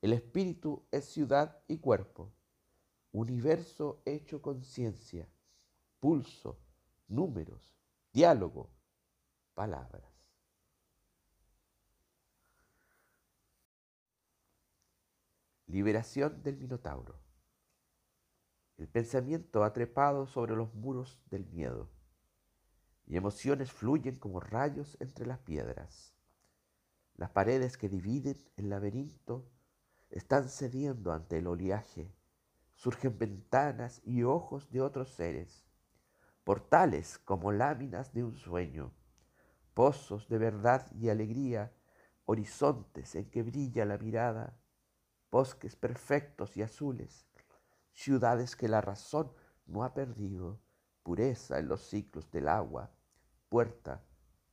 [0.00, 2.32] El espíritu es ciudad y cuerpo,
[3.20, 5.28] universo hecho conciencia,
[6.00, 6.58] pulso,
[7.08, 7.76] números,
[8.12, 8.70] diálogo,
[9.54, 10.04] palabras.
[15.66, 17.18] Liberación del Minotauro.
[18.76, 21.88] El pensamiento ha trepado sobre los muros del miedo
[23.06, 26.14] y emociones fluyen como rayos entre las piedras.
[27.16, 29.48] Las paredes que dividen el laberinto
[30.10, 32.12] están cediendo ante el oleaje.
[32.74, 35.64] Surgen ventanas y ojos de otros seres,
[36.42, 38.92] portales como láminas de un sueño,
[39.72, 41.72] pozos de verdad y alegría,
[42.26, 44.58] horizontes en que brilla la mirada,
[45.30, 47.26] bosques perfectos y azules,
[47.92, 49.32] ciudades que la razón
[49.66, 50.60] no ha perdido
[51.02, 52.90] pureza en los ciclos del agua,
[53.48, 54.04] puerta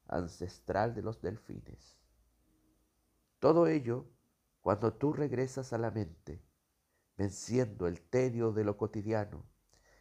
[0.07, 1.97] ancestral de los delfines.
[3.39, 4.05] Todo ello
[4.61, 6.43] cuando tú regresas a la mente,
[7.21, 9.45] venciendo el tedio de lo cotidiano,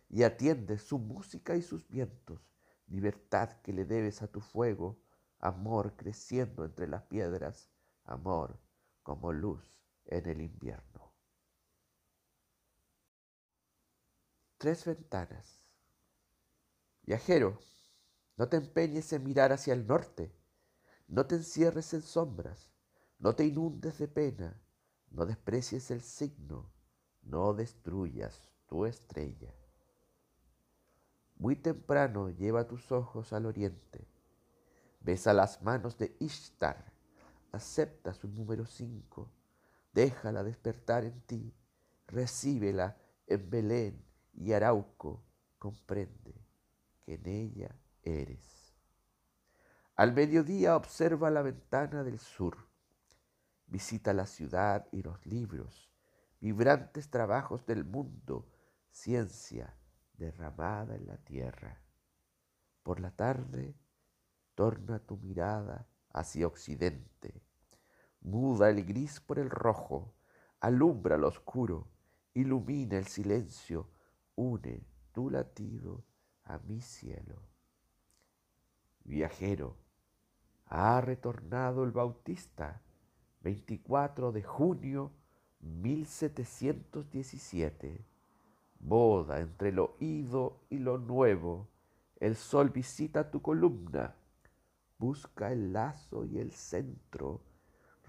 [0.08, 2.40] y atiendes su música y sus vientos,
[2.86, 4.98] libertad que le debes a tu fuego,
[5.38, 7.68] amor creciendo entre las piedras,
[8.04, 8.58] amor
[9.02, 9.62] como luz
[10.06, 11.12] en el invierno.
[14.56, 15.62] Tres ventanas
[17.02, 17.58] Viajero,
[18.38, 20.34] no te empeñes en mirar hacia el norte,
[21.06, 22.70] no te encierres en sombras,
[23.18, 24.58] no te inundes de pena,
[25.10, 26.79] no desprecies el signo,
[27.22, 29.52] no destruyas tu estrella.
[31.36, 34.06] Muy temprano lleva tus ojos al oriente,
[35.00, 36.92] besa las manos de Ishtar,
[37.52, 39.30] acepta su número cinco,
[39.92, 41.54] déjala despertar en ti,
[42.06, 44.04] recíbela en Belén
[44.34, 45.22] y Arauco,
[45.58, 46.34] comprende
[47.06, 48.74] en ella eres.
[49.96, 52.56] Al mediodía observa la ventana del sur,
[53.66, 55.89] visita la ciudad y los libros,
[56.40, 58.48] vibrantes trabajos del mundo,
[58.90, 59.76] ciencia
[60.14, 61.80] derramada en la tierra.
[62.82, 63.74] Por la tarde,
[64.54, 67.42] torna tu mirada hacia occidente,
[68.20, 70.14] muda el gris por el rojo,
[70.60, 71.88] alumbra lo oscuro,
[72.34, 73.90] ilumina el silencio,
[74.34, 76.04] une tu latido
[76.44, 77.42] a mi cielo.
[79.04, 79.76] Viajero,
[80.66, 82.82] ha retornado el Bautista,
[83.40, 85.12] 24 de junio
[85.60, 88.04] 1717.
[88.78, 91.68] Boda entre lo ido y lo nuevo.
[92.16, 94.14] El sol visita tu columna.
[94.98, 97.42] Busca el lazo y el centro.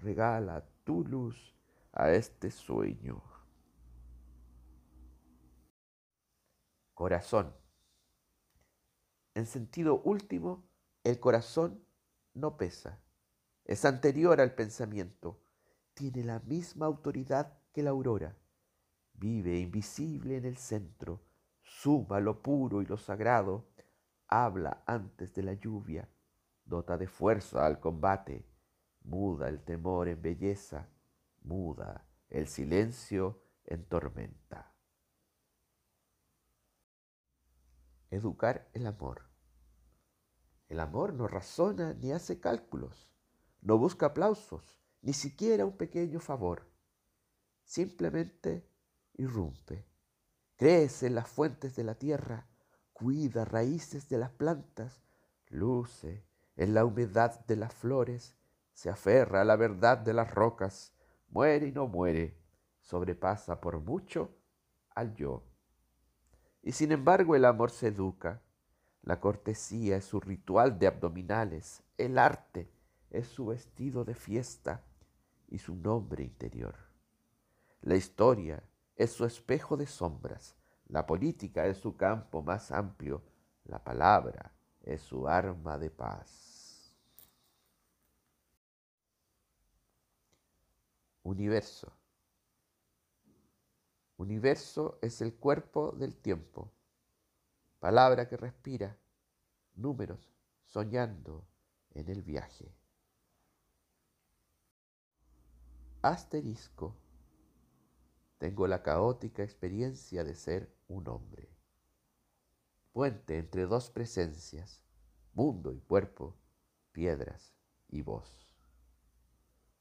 [0.02, 1.54] Regala tu luz
[1.92, 3.22] a este sueño.
[6.94, 7.54] Corazón.
[9.34, 10.64] En sentido último,
[11.04, 11.82] el corazón
[12.34, 13.00] no pesa.
[13.64, 15.41] Es anterior al pensamiento.
[15.94, 18.36] Tiene la misma autoridad que la aurora.
[19.14, 21.22] Vive invisible en el centro.
[21.62, 23.68] Suma lo puro y lo sagrado.
[24.26, 26.08] Habla antes de la lluvia.
[26.64, 28.46] Dota de fuerza al combate.
[29.02, 30.88] Muda el temor en belleza.
[31.42, 34.72] Muda el silencio en tormenta.
[38.10, 39.32] Educar el amor.
[40.68, 43.10] El amor no razona ni hace cálculos,
[43.60, 46.70] no busca aplausos, ni siquiera un pequeño favor.
[47.64, 48.68] Simplemente
[49.14, 49.84] irrumpe,
[50.56, 52.48] crece en las fuentes de la tierra,
[52.92, 55.02] cuida raíces de las plantas,
[55.48, 56.24] luce
[56.56, 58.36] en la humedad de las flores,
[58.72, 60.92] se aferra a la verdad de las rocas,
[61.28, 62.38] muere y no muere,
[62.80, 64.36] sobrepasa por mucho
[64.94, 65.42] al yo.
[66.62, 68.40] Y sin embargo el amor se educa,
[69.02, 72.70] la cortesía es su ritual de abdominales, el arte
[73.10, 74.84] es su vestido de fiesta
[75.52, 76.74] y su nombre interior.
[77.82, 78.62] La historia
[78.96, 83.22] es su espejo de sombras, la política es su campo más amplio,
[83.64, 86.96] la palabra es su arma de paz.
[91.22, 91.92] Universo.
[94.16, 96.72] Universo es el cuerpo del tiempo
[97.82, 98.96] palabra que respira,
[99.74, 100.32] números
[100.66, 101.44] soñando
[101.90, 102.72] en el viaje.
[106.04, 106.96] Asterisco.
[108.38, 111.48] Tengo la caótica experiencia de ser un hombre.
[112.90, 114.82] Puente entre dos presencias,
[115.32, 116.34] mundo y cuerpo,
[116.90, 117.54] piedras
[117.86, 118.52] y voz.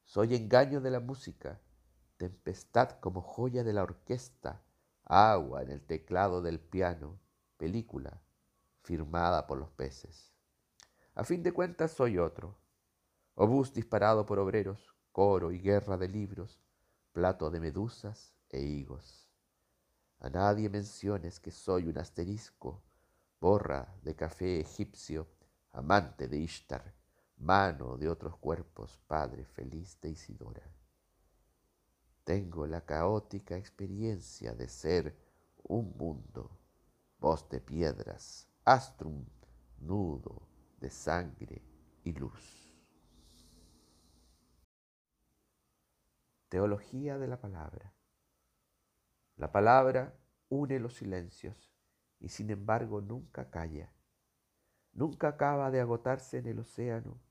[0.05, 1.59] Soy engaño de la música,
[2.17, 4.61] tempestad como joya de la orquesta,
[5.05, 7.19] agua en el teclado del piano,
[7.57, 8.21] película
[8.83, 10.31] firmada por los peces.
[11.15, 12.59] A fin de cuentas soy otro,
[13.33, 16.59] obús disparado por obreros, coro y guerra de libros,
[17.11, 19.27] plato de medusas e higos.
[20.19, 22.81] A nadie menciones que soy un asterisco,
[23.39, 25.27] borra de café egipcio,
[25.71, 26.93] amante de Ishtar,
[27.37, 30.63] mano de otros cuerpos, padre feliz de Isidora.
[32.23, 35.15] Tengo la caótica experiencia de ser
[35.63, 36.61] un mundo
[37.21, 39.23] voz de piedras, astrum,
[39.79, 40.41] nudo
[40.79, 41.61] de sangre
[42.03, 42.60] y luz.
[46.51, 47.93] Teología de la palabra.
[49.37, 50.13] La palabra
[50.49, 51.73] une los silencios
[52.19, 53.93] y sin embargo nunca calla.
[54.91, 57.21] Nunca acaba de agotarse en el océano,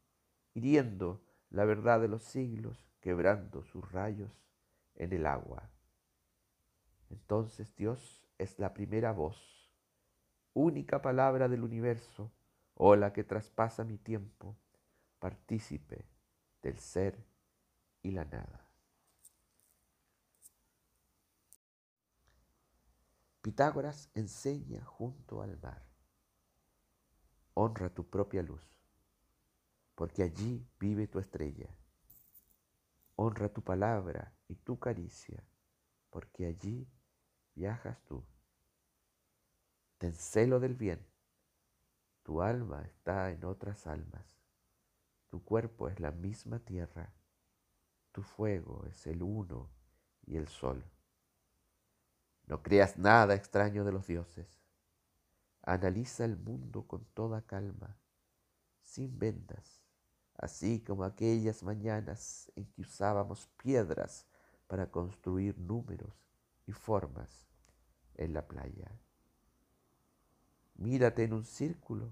[0.54, 4.32] hiriendo la verdad de los siglos, quebrando sus rayos
[4.94, 5.68] en el agua.
[7.10, 9.70] Entonces Dios es la primera voz
[10.54, 12.32] única palabra del universo,
[12.72, 14.56] o la que traspasa mi tiempo,
[15.18, 16.06] partícipe
[16.62, 17.22] del ser
[18.02, 18.69] y la nada.
[23.42, 25.82] Pitágoras enseña junto al mar.
[27.54, 28.62] Honra tu propia luz,
[29.94, 31.74] porque allí vive tu estrella.
[33.16, 35.42] Honra tu palabra y tu caricia,
[36.10, 36.86] porque allí
[37.54, 38.22] viajas tú.
[39.96, 41.06] Ten celo del bien.
[42.22, 44.38] Tu alma está en otras almas.
[45.30, 47.14] Tu cuerpo es la misma tierra.
[48.12, 49.70] Tu fuego es el uno
[50.26, 50.84] y el sol.
[52.50, 54.60] No creas nada extraño de los dioses.
[55.62, 57.96] Analiza el mundo con toda calma,
[58.82, 59.84] sin vendas,
[60.34, 64.26] así como aquellas mañanas en que usábamos piedras
[64.66, 66.12] para construir números
[66.66, 67.46] y formas
[68.16, 68.90] en la playa.
[70.74, 72.10] Mírate en un círculo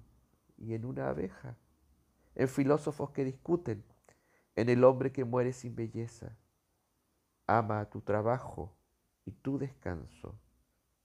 [0.56, 1.56] y en una abeja,
[2.36, 3.84] en filósofos que discuten,
[4.54, 6.36] en el hombre que muere sin belleza.
[7.48, 8.77] Ama tu trabajo
[9.28, 10.40] y tu descanso,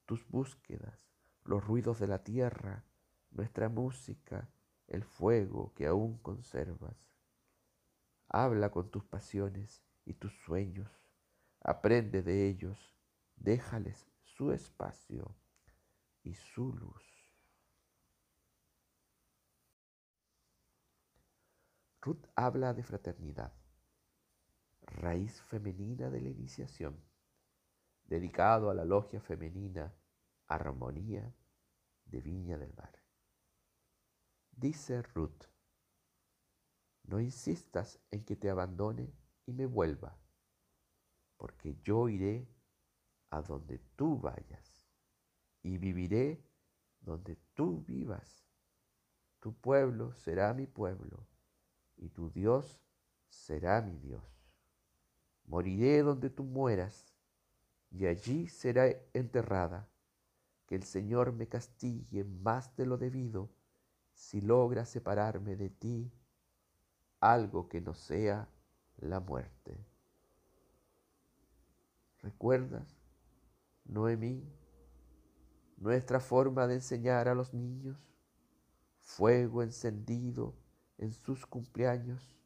[0.05, 1.09] tus búsquedas,
[1.43, 2.85] los ruidos de la tierra,
[3.31, 4.49] nuestra música,
[4.87, 7.11] el fuego que aún conservas.
[8.29, 10.89] Habla con tus pasiones y tus sueños,
[11.59, 12.95] aprende de ellos,
[13.35, 15.35] déjales su espacio
[16.23, 17.03] y su luz.
[21.99, 23.51] Ruth habla de fraternidad,
[24.83, 27.12] raíz femenina de la iniciación.
[28.05, 29.93] Dedicado a la logia femenina
[30.47, 31.33] Armonía
[32.05, 32.93] de Viña del Mar.
[34.51, 35.45] Dice Ruth,
[37.03, 39.13] no insistas en que te abandone
[39.45, 40.17] y me vuelva,
[41.37, 42.47] porque yo iré
[43.29, 44.87] a donde tú vayas
[45.63, 46.45] y viviré
[47.01, 48.45] donde tú vivas.
[49.39, 51.27] Tu pueblo será mi pueblo
[51.97, 52.79] y tu Dios
[53.27, 54.23] será mi Dios.
[55.45, 57.12] Moriré donde tú mueras
[57.93, 59.87] y allí será enterrada.
[60.65, 63.49] Que el Señor me castigue más de lo debido
[64.13, 66.11] si logra separarme de ti
[67.19, 68.49] algo que no sea
[68.97, 69.77] la muerte.
[72.21, 72.97] ¿Recuerdas,
[73.85, 74.43] Noemí,
[75.77, 77.97] nuestra forma de enseñar a los niños?
[78.99, 80.55] Fuego encendido
[80.97, 82.37] en sus cumpleaños,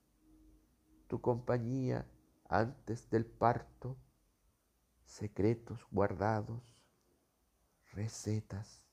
[1.08, 2.08] tu compañía
[2.50, 3.96] antes del parto,
[5.08, 6.62] secretos guardados,
[7.94, 8.86] recetas,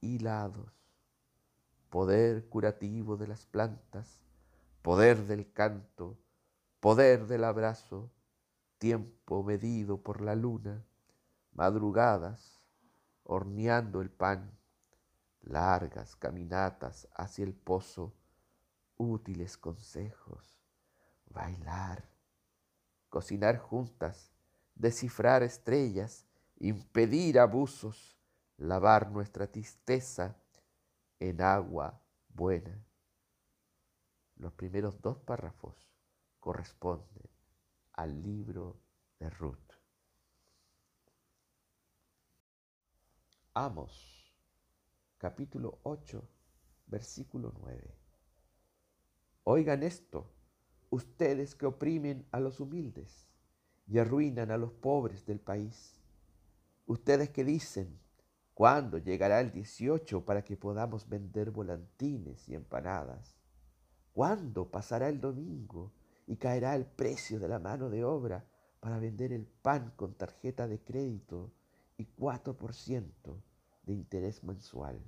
[0.00, 0.72] hilados,
[1.90, 4.22] poder curativo de las plantas,
[4.80, 6.16] poder del canto,
[6.78, 8.10] poder del abrazo,
[8.78, 10.86] tiempo medido por la luna,
[11.52, 12.64] madrugadas,
[13.24, 14.56] horneando el pan,
[15.42, 18.14] largas caminatas hacia el pozo,
[18.96, 20.62] útiles consejos,
[21.26, 22.08] bailar,
[23.08, 24.32] cocinar juntas,
[24.80, 26.26] descifrar estrellas,
[26.58, 28.18] impedir abusos,
[28.56, 30.36] lavar nuestra tristeza
[31.18, 32.00] en agua
[32.30, 32.82] buena.
[34.36, 35.76] Los primeros dos párrafos
[36.40, 37.28] corresponden
[37.92, 38.80] al libro
[39.18, 39.58] de Ruth.
[43.52, 44.32] Amos,
[45.18, 46.26] capítulo 8,
[46.86, 47.94] versículo 9.
[49.44, 50.32] Oigan esto
[50.88, 53.29] ustedes que oprimen a los humildes
[53.90, 56.00] y arruinan a los pobres del país.
[56.86, 57.98] Ustedes que dicen,
[58.54, 63.36] ¿cuándo llegará el 18 para que podamos vender volantines y empanadas?
[64.12, 65.92] ¿Cuándo pasará el domingo
[66.28, 68.44] y caerá el precio de la mano de obra
[68.78, 71.50] para vender el pan con tarjeta de crédito
[71.98, 73.02] y 4%
[73.82, 75.00] de interés mensual?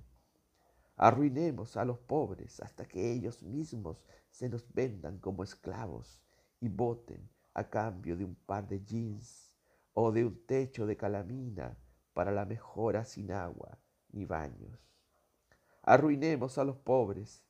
[0.97, 6.20] Arruinemos a los pobres hasta que ellos mismos se nos vendan como esclavos
[6.61, 9.55] y voten a cambio de un par de jeans
[9.92, 11.76] o de un techo de calamina
[12.14, 13.78] para la mejora sin agua
[14.11, 14.78] ni baños.
[15.82, 17.44] Arruinemos a los pobres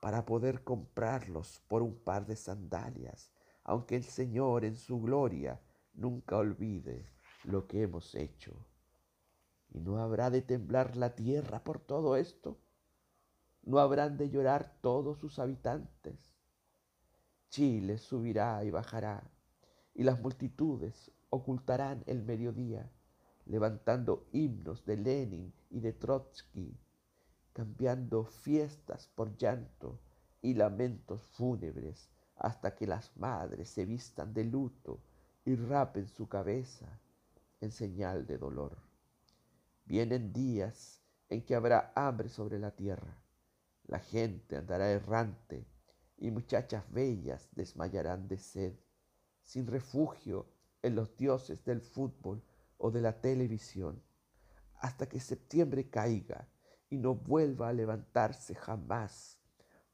[0.00, 3.32] para poder comprarlos por un par de sandalias,
[3.64, 5.60] aunque el Señor en su gloria
[5.94, 7.06] nunca olvide
[7.44, 8.66] lo que hemos hecho.
[9.70, 12.58] ¿Y no habrá de temblar la tierra por todo esto?
[13.68, 16.34] no habrán de llorar todos sus habitantes.
[17.50, 19.30] Chile subirá y bajará,
[19.98, 22.90] y las multitudes ocultarán el mediodía,
[23.44, 26.74] levantando himnos de Lenin y de Trotsky,
[27.52, 30.00] cambiando fiestas por llanto
[30.40, 35.02] y lamentos fúnebres, hasta que las madres se vistan de luto
[35.44, 36.98] y rapen su cabeza
[37.60, 38.78] en señal de dolor.
[39.84, 43.18] Vienen días en que habrá hambre sobre la tierra
[43.88, 45.66] la gente andará errante
[46.18, 48.74] y muchachas bellas desmayarán de sed,
[49.48, 50.44] sin refugio
[50.82, 52.42] en los dioses del fútbol
[52.76, 54.02] o de la televisión,
[54.74, 56.46] hasta que septiembre caiga
[56.90, 59.38] y no vuelva a levantarse jamás,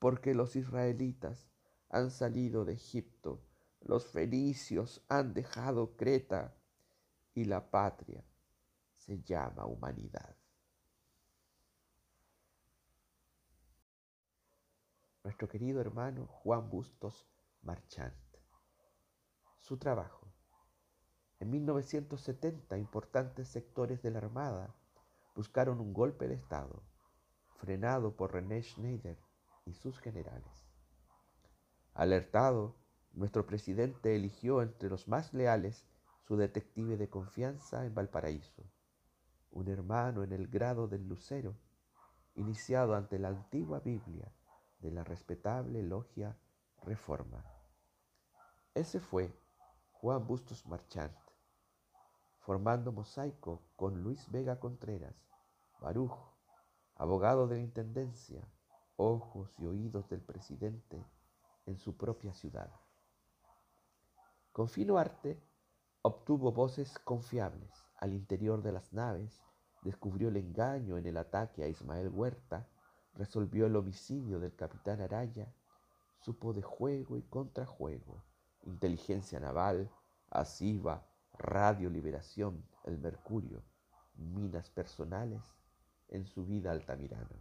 [0.00, 1.46] porque los israelitas
[1.88, 3.44] han salido de Egipto,
[3.80, 6.56] los fenicios han dejado Creta
[7.32, 8.24] y la patria
[8.96, 10.34] se llama humanidad.
[15.22, 17.26] nuestro querido hermano Juan Bustos
[17.62, 18.23] Marchant.
[19.64, 20.28] Su trabajo.
[21.40, 24.74] En 1970, importantes sectores de la Armada
[25.34, 26.82] buscaron un golpe de Estado,
[27.56, 29.16] frenado por René Schneider
[29.64, 30.68] y sus generales.
[31.94, 32.76] Alertado,
[33.14, 35.86] nuestro presidente eligió entre los más leales
[36.28, 38.70] su detective de confianza en Valparaíso,
[39.50, 41.56] un hermano en el grado del Lucero,
[42.34, 44.30] iniciado ante la antigua Biblia
[44.80, 46.36] de la respetable logia
[46.82, 47.42] Reforma.
[48.74, 49.32] Ese fue
[50.04, 51.16] Juan Bustos Marchant,
[52.40, 55.16] formando mosaico con Luis Vega Contreras,
[55.80, 56.12] Baruj,
[56.96, 58.46] abogado de la Intendencia,
[58.96, 61.02] ojos y oídos del presidente
[61.64, 62.70] en su propia ciudad.
[64.52, 65.42] Con fino arte
[66.02, 69.42] obtuvo voces confiables al interior de las naves,
[69.80, 72.68] descubrió el engaño en el ataque a Ismael Huerta
[73.14, 75.50] resolvió el homicidio del capitán Araya,
[76.20, 78.22] supo de juego y contrajuego,
[78.64, 79.90] inteligencia naval,
[80.30, 83.62] asiva, Radio Liberación, el Mercurio,
[84.16, 85.42] minas personales
[86.08, 87.36] en su vida altamirano.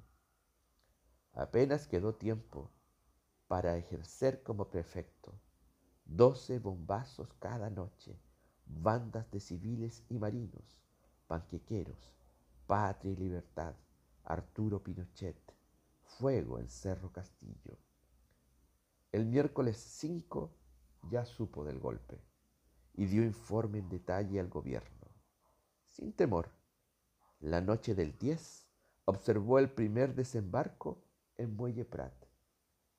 [1.34, 2.72] Apenas quedó tiempo
[3.48, 5.34] para ejercer como prefecto.
[6.06, 8.20] Doce bombazos cada noche,
[8.66, 10.82] bandas de civiles y marinos,
[11.28, 12.14] panquequeros,
[12.68, 13.76] patria y libertad,
[14.24, 15.38] Arturo Pinochet,
[16.04, 17.78] fuego en Cerro Castillo.
[19.12, 20.52] El miércoles 5
[21.10, 22.22] ya supo del golpe
[22.94, 25.08] y dio informe en detalle al gobierno.
[25.90, 26.50] Sin temor,
[27.40, 28.68] la noche del 10
[29.06, 31.04] observó el primer desembarco
[31.38, 32.14] en Muelle Prat.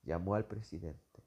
[0.02, 1.24] Llamó al presidente.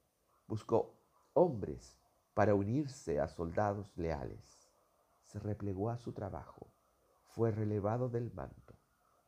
[0.47, 0.93] Buscó
[1.33, 1.97] hombres
[2.33, 4.69] para unirse a soldados leales.
[5.23, 6.67] Se replegó a su trabajo.
[7.25, 8.77] Fue relevado del mando,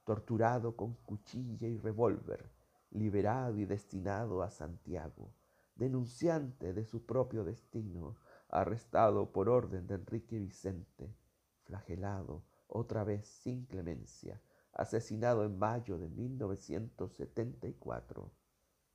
[0.06, 2.50] torturado con cuchilla y revólver,
[2.92, 5.34] liberado y destinado a Santiago,
[5.80, 8.18] denunciante de su propio destino,
[8.50, 11.16] arrestado por orden de Enrique Vicente,
[11.64, 14.42] flagelado otra vez sin clemencia,
[14.74, 18.30] asesinado en mayo de 1974,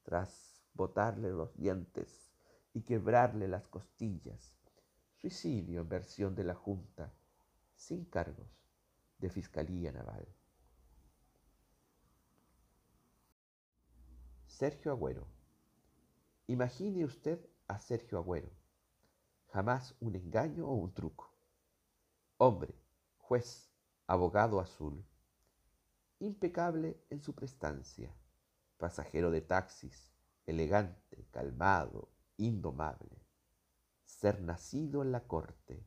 [0.02, 2.30] tras botarle los dientes
[2.74, 4.54] y quebrarle las costillas.
[5.16, 7.14] Suicidio en versión de la Junta,
[7.74, 8.68] sin cargos
[9.18, 10.28] de Fiscalía Naval.
[14.46, 15.33] Sergio Agüero.
[16.46, 17.38] Imagine usted
[17.68, 18.50] a Sergio Agüero.
[19.52, 21.32] Jamás un engaño o un truco.
[22.38, 22.74] Hombre,
[23.18, 23.70] juez,
[24.06, 25.04] abogado azul
[26.24, 28.14] impecable en su prestancia,
[28.78, 30.16] pasajero de taxis,
[30.46, 33.26] elegante, calmado, indomable.
[34.04, 35.86] Ser nacido en la corte,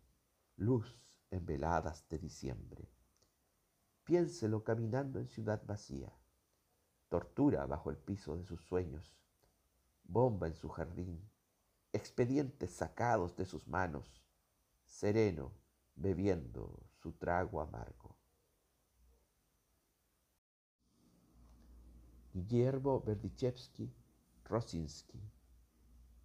[0.55, 1.01] luz
[1.31, 2.87] en veladas de diciembre.
[4.03, 6.13] Piénselo caminando en ciudad vacía,
[7.09, 9.17] tortura bajo el piso de sus sueños,
[10.07, 11.29] bomba en su jardín,
[11.91, 14.23] expedientes sacados de sus manos,
[14.85, 15.51] sereno
[15.95, 18.17] bebiendo su trago amargo.
[22.33, 23.93] Guillermo Berdichevsky
[24.45, 25.19] Rosinski.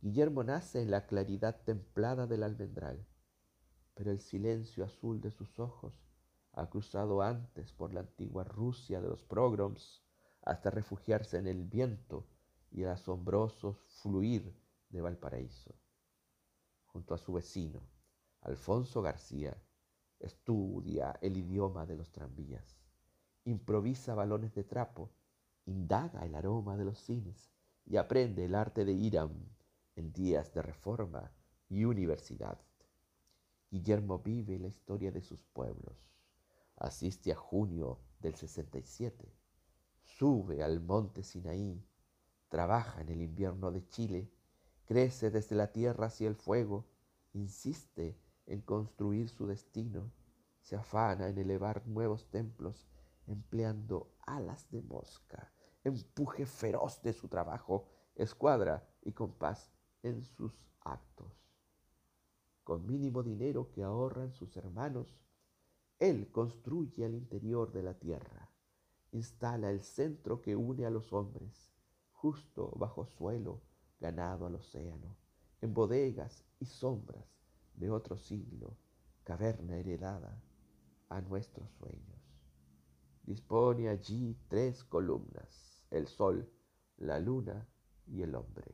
[0.01, 3.07] Guillermo nace en la claridad templada del almendral,
[3.95, 6.07] pero el silencio azul de sus ojos
[6.53, 10.03] ha cruzado antes por la antigua Rusia de los pogroms
[10.43, 12.27] hasta refugiarse en el viento
[12.73, 14.55] y el asombroso fluir
[14.89, 15.75] de Valparaíso.
[16.87, 17.81] Junto a su vecino,
[18.41, 19.57] Alfonso García,
[20.19, 22.77] estudia el idioma de los tranvías,
[23.45, 25.11] improvisa balones de trapo
[25.67, 27.51] indaga el aroma de los cines
[27.85, 29.49] y aprende el arte de Irán
[29.97, 31.31] en días de reforma
[31.69, 32.59] y universidad.
[33.71, 35.97] Guillermo vive la historia de sus pueblos.
[36.77, 39.33] Asiste a junio del 67.
[40.03, 41.83] Sube al monte Sinaí.
[42.53, 44.31] Trabaja en el invierno de Chile.
[44.85, 46.85] Crece desde la tierra hacia el fuego.
[47.33, 50.13] Insiste en construir su destino.
[50.61, 52.87] Se afana en elevar nuevos templos
[53.27, 55.51] empleando alas de mosca,
[55.83, 59.73] empuje feroz de su trabajo, escuadra y compás
[60.03, 61.33] en sus actos.
[62.65, 65.19] Con mínimo dinero que ahorran sus hermanos,
[65.99, 68.51] él construye al interior de la tierra,
[69.13, 71.72] instala el centro que une a los hombres,
[72.23, 73.61] justo bajo suelo
[73.99, 75.17] ganado al océano,
[75.61, 77.27] en bodegas y sombras
[77.75, 78.77] de otro siglo,
[79.25, 80.41] caverna heredada
[81.09, 82.23] a nuestros sueños.
[83.25, 86.49] Dispone allí tres columnas, el sol,
[86.97, 87.67] la luna
[88.07, 88.73] y el hombre.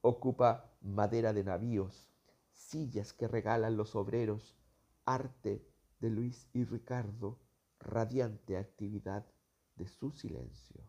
[0.00, 2.08] Ocupa madera de navíos,
[2.52, 4.56] sillas que regalan los obreros,
[5.04, 5.66] arte
[5.98, 7.40] de Luis y Ricardo,
[7.80, 9.26] radiante actividad
[9.74, 10.87] de su silencio.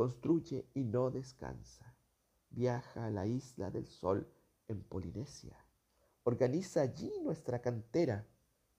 [0.00, 1.94] Construye y no descansa.
[2.48, 4.26] Viaja a la isla del sol
[4.66, 5.62] en Polinesia.
[6.22, 8.26] Organiza allí nuestra cantera,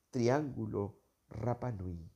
[0.10, 0.98] Triángulo
[1.30, 2.10] Rapanui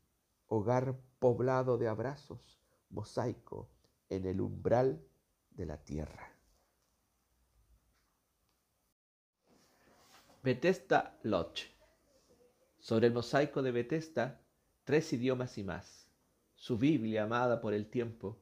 [0.47, 3.69] hogar poblado de abrazos, mosaico
[4.09, 4.99] en el umbral
[5.51, 6.35] de la tierra.
[10.41, 11.69] Bethesda Lodge.
[12.79, 14.41] Sobre el mosaico de Bethesda,
[14.83, 16.09] tres idiomas y más.
[16.55, 18.41] Su Biblia amada por el tiempo,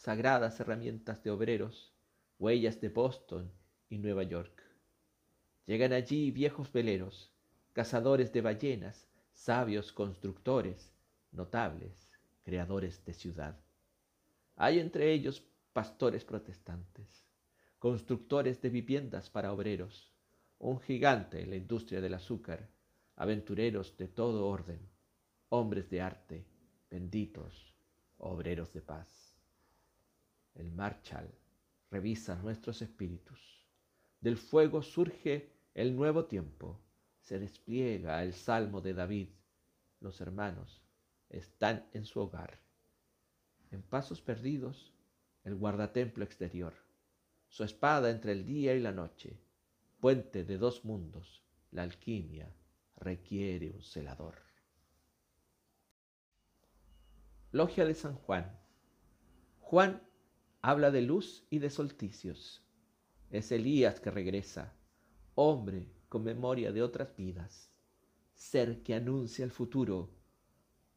[0.00, 1.92] sagradas herramientas de obreros,
[2.38, 3.52] huellas de Boston
[3.90, 4.62] y Nueva York.
[5.66, 7.34] Llegan allí viejos veleros,
[7.74, 10.94] cazadores de ballenas, sabios constructores,
[11.32, 12.10] notables,
[12.44, 13.60] creadores de ciudad.
[14.56, 15.44] Hay entre ellos
[15.74, 17.26] pastores protestantes,
[17.78, 20.14] constructores de viviendas para obreros,
[20.58, 22.70] un gigante en la industria del azúcar,
[23.16, 24.80] aventureros de todo orden,
[25.50, 26.46] hombres de arte,
[26.90, 27.74] benditos,
[28.16, 29.29] obreros de paz.
[30.54, 31.30] El Marshall
[31.90, 33.66] revisa nuestros espíritus.
[34.20, 36.80] Del fuego surge el nuevo tiempo,
[37.20, 39.28] se despliega el salmo de David.
[40.00, 40.82] Los hermanos
[41.28, 42.60] están en su hogar.
[43.70, 44.92] En pasos perdidos,
[45.44, 46.74] el guardatemplo exterior,
[47.48, 49.38] su espada entre el día y la noche,
[50.00, 52.52] puente de dos mundos, la alquimia
[52.96, 54.36] requiere un celador.
[57.52, 58.58] Logia de San Juan.
[59.60, 60.02] Juan
[60.62, 62.62] habla de luz y de solsticios.
[63.30, 64.74] Es Elías que regresa,
[65.34, 67.70] hombre con memoria de otras vidas,
[68.34, 70.10] ser que anuncia el futuro,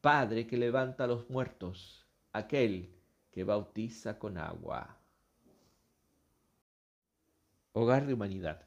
[0.00, 2.94] Padre que levanta a los muertos, aquel
[3.30, 4.98] que bautiza con agua.
[7.72, 8.66] Hogar de humanidad.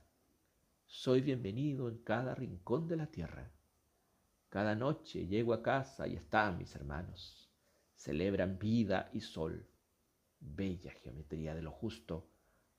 [0.87, 3.51] Soy bienvenido en cada rincón de la tierra.
[4.49, 7.51] Cada noche llego a casa y están mis hermanos.
[7.95, 9.67] Celebran vida y sol.
[10.55, 12.29] Bella geometría de lo justo,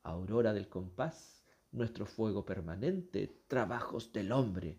[0.02, 4.78] aurora del compás, nuestro fuego permanente, trabajos del hombre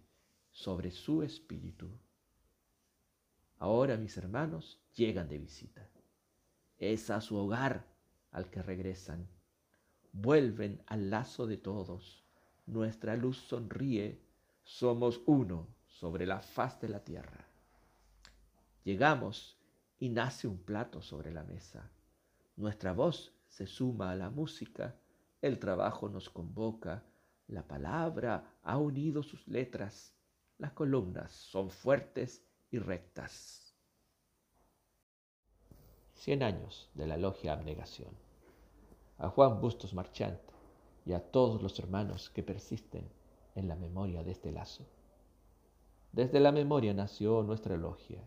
[0.51, 1.89] sobre su espíritu.
[3.57, 5.87] Ahora mis hermanos llegan de visita.
[6.77, 7.85] Es a su hogar
[8.31, 9.27] al que regresan.
[10.13, 12.23] Vuelven al lazo de todos.
[12.65, 14.21] Nuestra luz sonríe.
[14.63, 17.45] Somos uno sobre la faz de la tierra.
[18.83, 19.57] Llegamos
[19.99, 21.91] y nace un plato sobre la mesa.
[22.59, 24.93] Nuestra voz se suma a la música.
[25.41, 27.05] El trabajo nos convoca.
[27.47, 30.13] La palabra ha unido sus letras.
[30.57, 33.73] Las columnas son fuertes y rectas.
[36.15, 38.11] Cien años de la Logia Abnegación.
[39.19, 40.41] A Juan Bustos Marchant
[41.05, 43.09] y a todos los hermanos que persisten
[43.55, 44.85] en la memoria de este lazo.
[46.11, 48.21] Desde la memoria nació nuestra logia.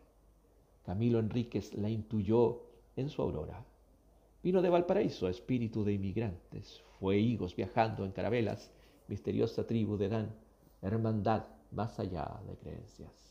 [0.87, 2.63] Camilo Enríquez la intuyó
[2.97, 3.67] en su aurora.
[4.43, 6.83] Vino de Valparaíso, espíritu de inmigrantes.
[6.99, 8.73] Fue higos viajando en carabelas,
[9.09, 10.35] misteriosa tribu de Dan,
[10.81, 13.23] hermandad más allá de creencias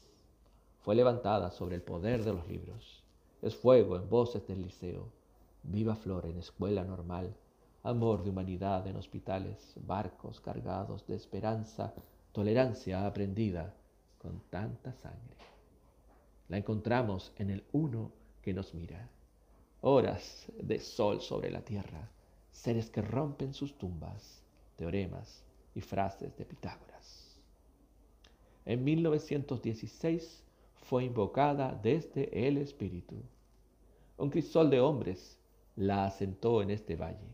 [0.81, 3.03] fue levantada sobre el poder de los libros.
[3.41, 5.11] Es fuego en voces del liceo,
[5.63, 7.35] viva flor en escuela normal,
[7.83, 11.93] amor de humanidad en hospitales, barcos cargados de esperanza,
[12.31, 13.75] tolerancia aprendida
[14.17, 15.37] con tanta sangre.
[16.49, 19.07] La encontramos en el uno que nos mira.
[19.83, 22.07] Horas de sol sobre la tierra,
[22.51, 24.43] seres que rompen sus tumbas,
[24.75, 27.35] teoremas y frases de Pitágoras.
[28.63, 30.43] En 1916
[30.83, 33.15] fue invocada desde el Espíritu.
[34.19, 35.39] Un crisol de hombres
[35.75, 37.33] la asentó en este valle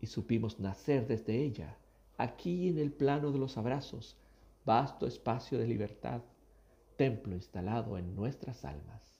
[0.00, 1.76] y supimos nacer desde ella,
[2.16, 4.16] aquí en el plano de los abrazos,
[4.64, 6.20] vasto espacio de libertad,
[6.96, 9.13] templo instalado en nuestras almas.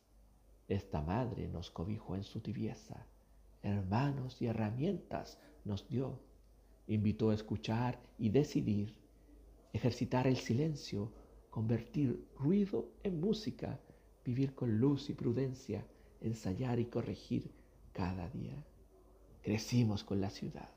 [0.69, 3.07] Esta madre nos cobijó en su tibieza,
[3.62, 6.21] hermanos y herramientas nos dio,
[6.87, 8.95] invitó a escuchar y decidir,
[9.73, 11.12] ejercitar el silencio,
[11.51, 13.81] convertir ruido en música,
[14.25, 15.87] vivir con luz y prudencia,
[16.21, 17.51] ensayar y corregir
[17.93, 18.65] cada día.
[19.43, 20.71] Crecimos con la ciudad.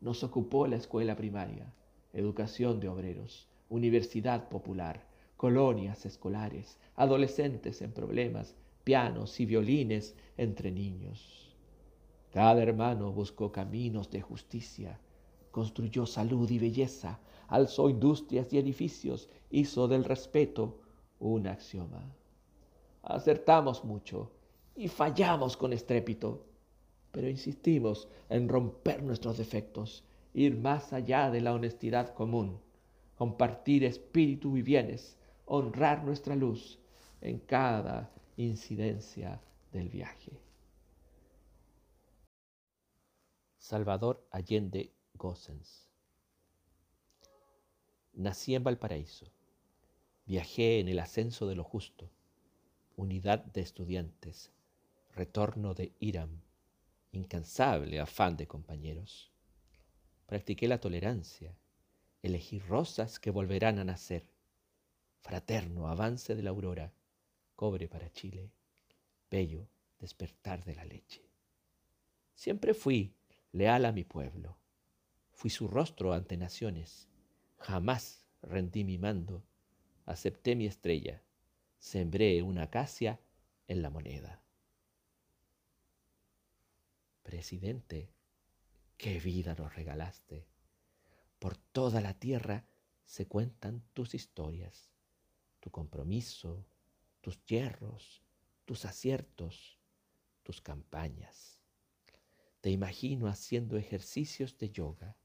[0.00, 1.72] Nos ocupó la escuela primaria,
[2.12, 5.06] educación de obreros, universidad popular,
[5.36, 8.54] colonias escolares, adolescentes en problemas,
[8.84, 11.54] pianos y violines entre niños.
[12.32, 14.98] Cada hermano buscó caminos de justicia,
[15.50, 20.80] construyó salud y belleza, alzó industrias y edificios, hizo del respeto
[21.20, 22.02] un axioma.
[23.02, 24.30] Acertamos mucho
[24.74, 26.46] y fallamos con estrépito,
[27.10, 30.02] pero insistimos en romper nuestros defectos,
[30.32, 32.58] ir más allá de la honestidad común,
[33.18, 36.78] compartir espíritu y bienes, honrar nuestra luz
[37.20, 40.32] en cada incidencia del viaje.
[43.58, 45.88] Salvador Allende Gossens.
[48.14, 49.26] Nací en Valparaíso.
[50.24, 52.10] Viajé en el ascenso de lo justo,
[52.96, 54.50] unidad de estudiantes,
[55.10, 56.40] retorno de Iram,
[57.10, 59.30] incansable afán de compañeros.
[60.26, 61.54] Practiqué la tolerancia,
[62.22, 64.26] elegí rosas que volverán a nacer,
[65.20, 66.92] fraterno avance de la aurora,
[67.62, 68.50] cobre para Chile,
[69.30, 69.68] bello
[70.00, 71.22] despertar de la leche.
[72.34, 73.14] Siempre fui
[73.52, 74.58] leal a mi pueblo,
[75.30, 77.08] fui su rostro ante naciones,
[77.58, 79.44] Jamás rendí mi mando,
[80.06, 81.22] acepté mi estrella,
[81.78, 83.20] sembré una acacia
[83.68, 84.42] en la moneda.
[87.22, 88.10] Presidente,
[88.96, 90.48] qué vida nos regalaste.
[91.38, 92.66] Por toda la tierra
[93.04, 94.90] se cuentan tus historias,
[95.60, 96.66] tu compromiso,
[97.22, 98.22] tus hierros,
[98.66, 99.78] tus aciertos,
[100.42, 101.58] tus campañas.
[102.60, 105.16] Te imagino haciendo ejercicios de yoga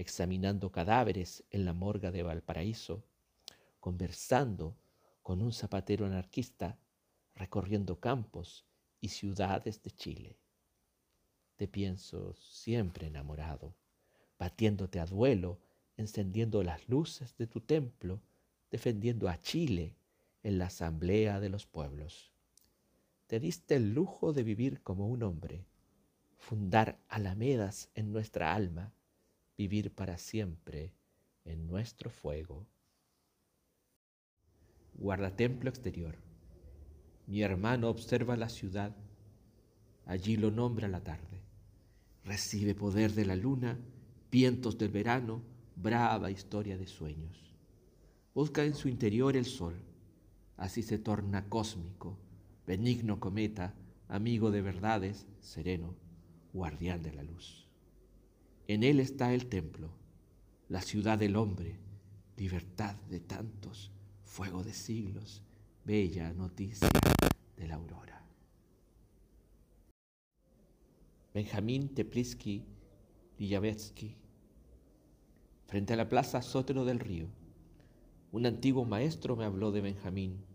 [0.00, 3.04] examinando cadáveres en la morga de Valparaíso,
[3.80, 4.76] conversando
[5.22, 6.78] con un zapatero anarquista,
[7.34, 8.64] recorriendo campos
[9.00, 10.38] y ciudades de Chile.
[11.56, 13.74] Te pienso siempre enamorado,
[14.38, 15.60] batiéndote a duelo,
[15.98, 18.22] encendiendo las luces de tu templo,
[18.70, 19.96] defendiendo a Chile
[20.42, 22.32] en la asamblea de los pueblos.
[23.26, 25.66] Te diste el lujo de vivir como un hombre,
[26.38, 28.92] fundar alamedas en nuestra alma,
[29.56, 30.92] vivir para siempre
[31.44, 32.66] en nuestro fuego.
[34.94, 36.16] Guarda templo exterior.
[37.26, 38.96] Mi hermano observa la ciudad,
[40.06, 41.42] allí lo nombra la tarde.
[42.24, 43.78] Recibe poder de la luna,
[44.30, 45.42] vientos del verano,
[45.76, 47.54] brava historia de sueños.
[48.34, 49.74] Busca en su interior el sol,
[50.60, 52.18] así se torna cósmico,
[52.66, 53.74] benigno cometa,
[54.08, 55.94] amigo de verdades, sereno,
[56.52, 57.66] guardián de la luz.
[58.68, 59.88] En él está el templo,
[60.68, 61.78] la ciudad del hombre,
[62.36, 63.90] libertad de tantos,
[64.22, 65.42] fuego de siglos,
[65.86, 66.90] bella noticia
[67.56, 68.22] de la aurora.
[71.32, 72.66] Benjamín Tepliski
[73.38, 74.14] Villavetsky,
[75.68, 77.28] frente a la plaza Sótero del Río.
[78.30, 80.49] Un antiguo maestro me habló de Benjamín,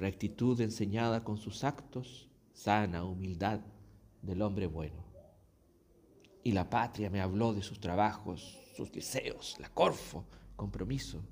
[0.00, 3.60] rectitud enseñada con sus actos, sana humildad
[4.22, 5.04] del hombre bueno.
[6.42, 10.24] Y la patria me habló de sus trabajos, sus liceos, la Corfo,
[10.56, 11.22] compromiso,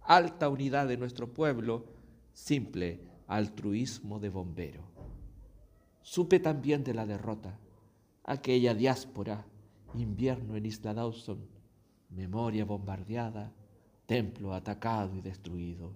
[0.00, 1.84] alta unidad de nuestro pueblo,
[2.32, 4.84] simple altruismo de bombero.
[6.00, 7.58] Supe también de la derrota,
[8.24, 9.44] aquella diáspora,
[9.92, 11.46] invierno en Isla Dawson,
[12.08, 13.52] memoria bombardeada,
[14.06, 15.92] templo atacado y destruido.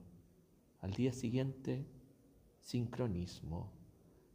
[0.82, 1.86] Al día siguiente,
[2.62, 3.70] sincronismo.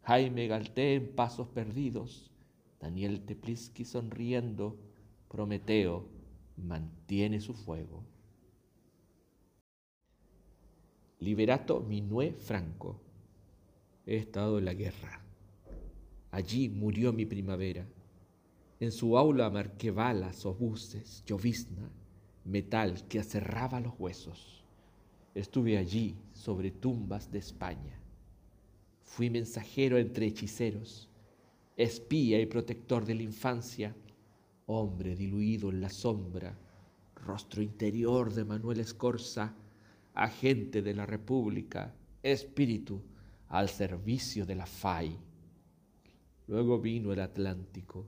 [0.04, 2.32] Jaime Galté en pasos perdidos,
[2.80, 4.78] Daniel Tepliski sonriendo,
[5.28, 6.08] Prometeo
[6.56, 8.04] mantiene su fuego.
[11.20, 13.02] Liberato Minué Franco.
[14.06, 15.22] He estado en la guerra.
[16.32, 17.86] Allí murió mi primavera.
[18.80, 21.90] En su aula marqué balas, obuses, llovizna,
[22.46, 24.64] metal que aserraba los huesos.
[25.34, 27.97] Estuve allí sobre tumbas de España.
[29.08, 31.10] Fui mensajero entre hechiceros,
[31.76, 33.96] espía y protector de la infancia,
[34.68, 36.56] hombre diluido en la sombra,
[37.16, 39.56] rostro interior de Manuel Escorza,
[40.14, 43.02] agente de la República, espíritu
[43.48, 45.18] al servicio de la FAI.
[46.48, 48.06] Luego vino el Atlántico,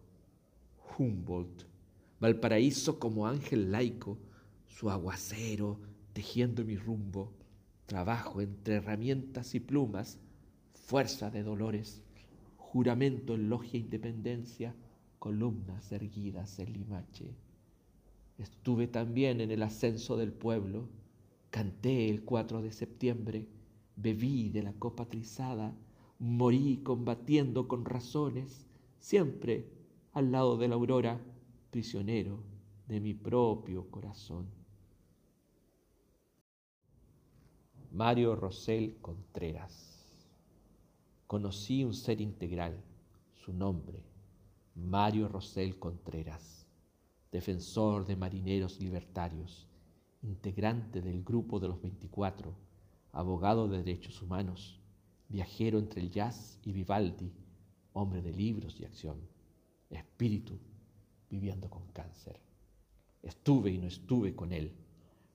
[0.97, 1.63] Humboldt,
[2.19, 4.17] Valparaíso como ángel laico,
[4.67, 5.79] su aguacero
[6.13, 7.31] tejiendo mi rumbo,
[7.85, 10.19] trabajo entre herramientas y plumas,
[10.89, 12.01] fuerza de dolores,
[12.57, 14.73] juramento en logia independencia,
[15.19, 17.35] columnas erguidas en Limache.
[18.39, 20.89] Estuve también en el ascenso del pueblo,
[21.51, 23.47] Canté el 4 de septiembre,
[23.97, 25.75] bebí de la copa trizada,
[26.17, 28.65] morí combatiendo con razones,
[28.99, 29.67] siempre
[30.13, 31.21] al lado de la aurora,
[31.69, 32.39] prisionero
[32.87, 34.47] de mi propio corazón.
[37.91, 39.88] Mario Rosel Contreras.
[41.29, 42.83] Conocí un ser integral,
[43.35, 44.03] su nombre,
[44.73, 46.65] Mario Rosel Contreras,
[47.31, 49.67] defensor de marineros libertarios
[50.23, 52.51] integrante del grupo de los 24,
[53.11, 54.79] abogado de derechos humanos,
[55.27, 57.31] viajero entre el jazz y Vivaldi,
[57.93, 59.19] hombre de libros y acción,
[59.91, 60.57] espíritu
[61.29, 62.39] viviendo con cáncer.
[63.21, 64.73] Estuve y no estuve con él.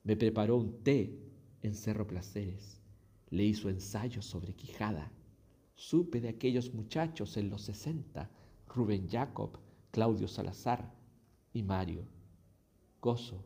[0.03, 1.17] Me preparó un té
[1.61, 2.81] en Cerro Placeres.
[3.29, 5.09] Le hizo ensayos sobre Quijada.
[5.75, 8.29] Supe de aquellos muchachos en los 60,
[8.67, 9.59] Rubén Jacob,
[9.91, 10.93] Claudio Salazar
[11.53, 12.07] y Mario.
[13.01, 13.43] Gozo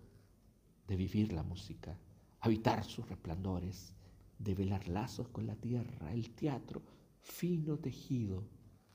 [0.87, 1.97] de vivir la música,
[2.39, 3.95] habitar sus resplandores,
[4.37, 6.83] de velar lazos con la tierra, el teatro,
[7.19, 8.43] fino tejido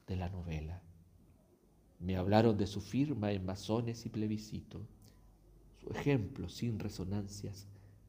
[0.06, 0.80] de la novela.
[1.98, 4.86] Me hablaron de su firma en masones y plebiscito,
[5.80, 7.66] su ejemplo sin resonancias,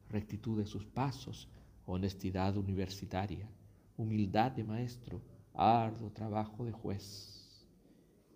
[0.08, 1.48] rectitud de sus pasos,
[1.84, 3.50] honestidad universitaria,
[3.96, 5.22] humildad de maestro,
[5.54, 7.66] arduo trabajo de juez.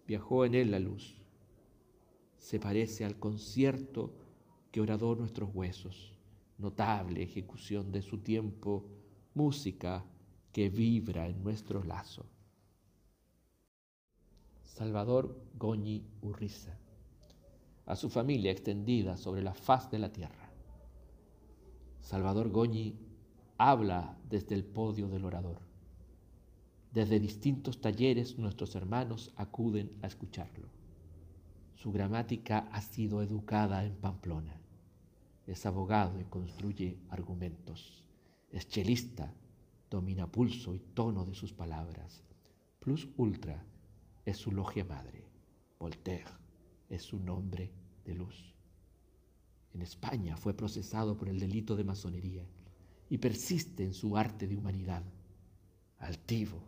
[0.07, 1.21] Viajó en él la luz.
[2.39, 4.15] Se parece al concierto
[4.71, 6.15] que horadó nuestros huesos,
[6.59, 8.87] notable ejecución de su tiempo,
[9.35, 10.05] música
[10.53, 12.27] que vibra en nuestro lazo.
[14.65, 16.79] Salvador Goñi Urriza,
[17.87, 20.51] a su familia extendida sobre la faz de la tierra.
[22.01, 22.97] Salvador Goñi
[23.69, 25.61] habla desde el podio del orador.
[26.93, 30.69] Desde distintos talleres nuestros hermanos acuden a escucharlo.
[31.75, 34.61] Su gramática ha sido educada en Pamplona
[35.51, 38.05] es abogado y construye argumentos.
[38.51, 39.35] Es chelista,
[39.91, 42.23] domina pulso y tono de sus palabras.
[42.79, 43.65] Plus ultra
[44.25, 45.29] es su logia madre.
[45.79, 46.31] Voltaire
[46.89, 47.73] es su nombre
[48.05, 48.55] de luz.
[49.73, 52.47] En España fue procesado por el delito de masonería
[53.11, 55.03] y persiste en su arte de humanidad.
[55.99, 56.63] Altivo,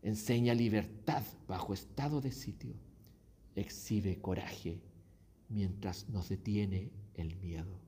[0.00, 2.72] enseña libertad bajo estado de sitio,
[3.56, 4.80] exhibe coraje
[5.48, 7.80] mientras nos detiene el miedo.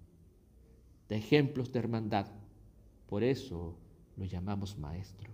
[1.08, 2.26] De ejemplos de hermandad,
[3.06, 3.78] por eso
[4.16, 5.30] lo llamamos maestro.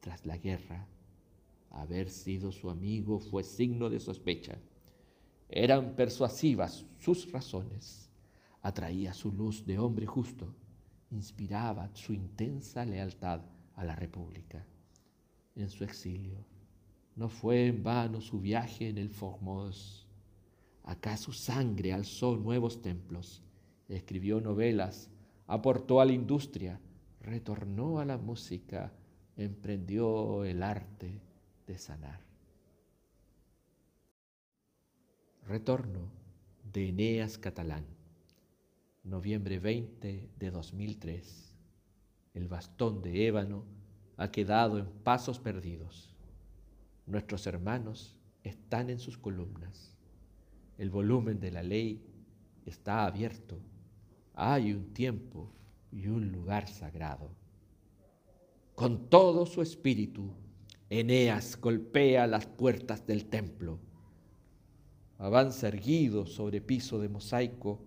[0.00, 0.86] Tras la guerra,
[1.70, 4.58] haber sido su amigo fue signo de sospecha.
[5.48, 8.08] Eran persuasivas sus razones.
[8.62, 10.54] Atraía su luz de hombre justo.
[11.10, 13.40] Inspiraba su intensa lealtad
[13.74, 14.64] a la República.
[15.54, 16.44] En su exilio,
[17.14, 20.06] no fue en vano su viaje en el Formos.
[20.84, 23.42] Acá su sangre alzó nuevos templos,
[23.88, 25.10] escribió novelas,
[25.46, 26.80] aportó a la industria,
[27.20, 28.92] retornó a la música,
[29.36, 31.20] emprendió el arte
[31.66, 32.20] de sanar.
[35.46, 36.10] Retorno
[36.72, 37.86] de Eneas Catalán,
[39.06, 41.54] noviembre 20 de 2003.
[42.34, 43.64] El bastón de ébano
[44.16, 46.12] ha quedado en pasos perdidos.
[47.06, 49.96] Nuestros hermanos están en sus columnas.
[50.76, 52.04] El volumen de la ley
[52.64, 53.60] está abierto.
[54.34, 55.52] Hay un tiempo
[55.92, 57.30] y un lugar sagrado.
[58.74, 60.32] Con todo su espíritu,
[60.90, 63.78] Eneas golpea las puertas del templo.
[65.18, 67.80] Avanza erguido sobre piso de mosaico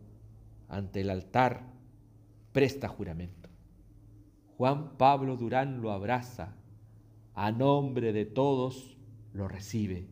[0.70, 1.64] ante el altar,
[2.54, 3.50] presta juramento.
[4.58, 6.56] Juan Pablo Durán lo abraza,
[7.34, 8.98] a nombre de todos
[9.34, 10.08] lo recibe.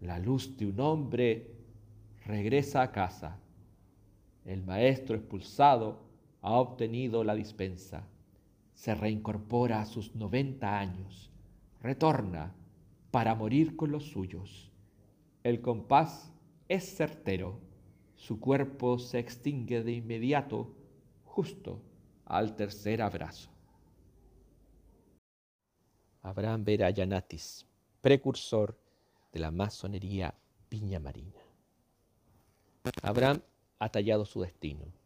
[0.00, 1.54] La luz de un hombre
[2.24, 3.38] regresa a casa.
[4.44, 6.02] El maestro expulsado
[6.42, 8.06] ha obtenido la dispensa.
[8.74, 11.30] Se reincorpora a sus 90 años.
[11.82, 12.54] Retorna
[13.10, 14.70] para morir con los suyos.
[15.42, 16.32] El compás
[16.68, 17.58] es certero.
[18.20, 20.68] Su cuerpo se extingue de inmediato,
[21.24, 21.80] justo
[22.26, 23.50] al tercer abrazo.
[26.22, 27.66] Abraham Vera Yanatis,
[28.00, 28.76] precursor
[29.32, 30.34] de la masonería
[30.68, 31.40] piña marina.
[33.02, 33.40] Abraham
[33.78, 35.00] ha tallado su destino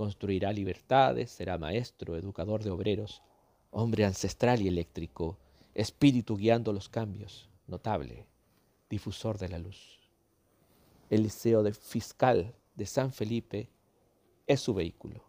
[0.00, 3.20] construirá libertades, será maestro, educador de obreros,
[3.70, 5.36] hombre ancestral y eléctrico,
[5.74, 8.24] espíritu guiando los cambios, notable,
[8.88, 9.99] difusor de la luz.
[11.10, 13.68] El liceo de fiscal de San Felipe
[14.46, 15.22] es su vehículo.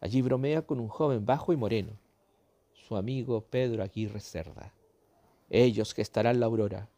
[0.00, 1.98] Allí bromea con un joven bajo y moreno,
[2.74, 4.72] su amigo Pedro Aguirre Cerda.
[5.50, 6.88] Ellos gestarán la aurora,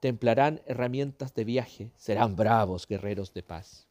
[0.00, 3.88] templarán herramientas de viaje, serán bravos guerreros de paz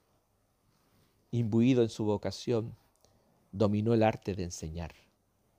[1.31, 2.75] imbuido en su vocación,
[3.51, 4.93] dominó el arte de enseñar,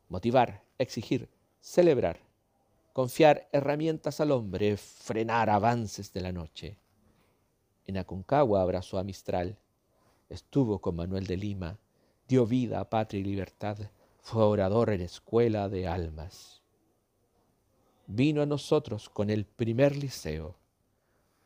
[0.08, 1.28] motivar, exigir,
[1.60, 2.20] celebrar,
[2.92, 6.78] confiar herramientas al hombre, frenar avances de la noche.
[7.88, 9.56] En Aconcagua abrazó a Mistral,
[10.28, 11.78] estuvo con Manuel de Lima,
[12.28, 13.78] dio vida a patria y libertad,
[14.20, 16.60] fue orador en escuela de almas.
[18.06, 20.58] Vino a nosotros con el primer liceo,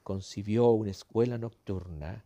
[0.02, 2.24] concibió una escuela nocturna,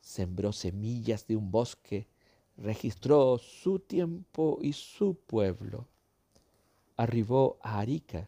[0.00, 2.08] sembró semillas de un bosque,
[2.56, 5.86] registró su tiempo y su pueblo.
[6.96, 8.26] Arribó a Arica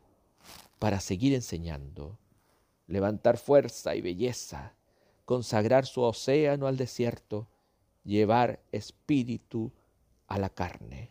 [0.79, 2.19] para seguir enseñando,
[2.87, 4.75] levantar fuerza y belleza,
[5.25, 7.49] consagrar su océano al desierto,
[8.05, 9.73] llevar espíritu
[10.27, 11.11] a la carne.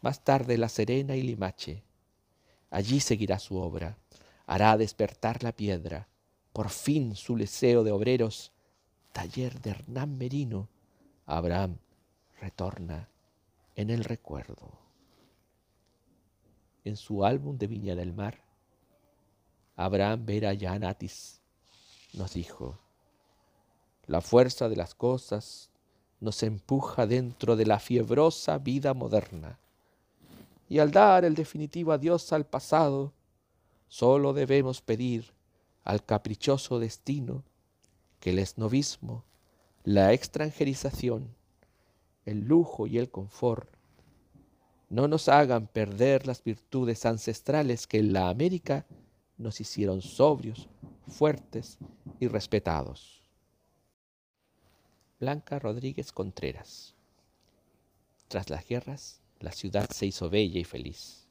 [0.00, 1.82] Más tarde La Serena y Limache.
[2.70, 3.96] Allí seguirá su obra,
[4.46, 6.08] hará despertar la piedra,
[6.52, 8.52] por fin su leseo de obreros
[9.12, 10.68] taller de Hernán Merino,
[11.24, 11.78] Abraham
[12.40, 13.08] retorna
[13.76, 14.72] en el recuerdo.
[16.84, 18.42] En su álbum de Viña del Mar,
[19.76, 21.40] Abraham Vera Yanatis
[22.14, 22.78] nos dijo,
[24.06, 25.70] la fuerza de las cosas
[26.20, 29.58] nos empuja dentro de la fiebrosa vida moderna.
[30.68, 33.12] Y al dar el definitivo adiós al pasado,
[33.88, 35.32] solo debemos pedir
[35.84, 37.44] al caprichoso destino
[38.20, 39.24] que el esnovismo,
[39.84, 41.34] la extranjerización,
[42.24, 43.68] el lujo y el confort
[44.88, 48.86] no nos hagan perder las virtudes ancestrales que en la América
[49.36, 50.68] nos hicieron sobrios,
[51.08, 51.78] fuertes
[52.20, 53.22] y respetados.
[55.20, 56.94] Blanca Rodríguez Contreras.
[58.28, 61.26] Tras las guerras, la ciudad se hizo bella y feliz.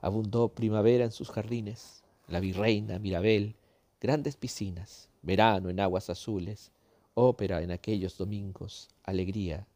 [0.00, 3.54] Abundó primavera en sus jardines, la virreina, Mirabel,
[4.00, 6.72] grandes piscinas, verano en aguas azules,
[7.14, 9.66] ópera en aquellos domingos, alegría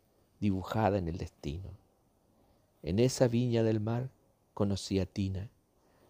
[0.41, 1.71] dibujada en el destino.
[2.83, 4.11] En esa viña del mar
[4.55, 5.51] conocí a Tina,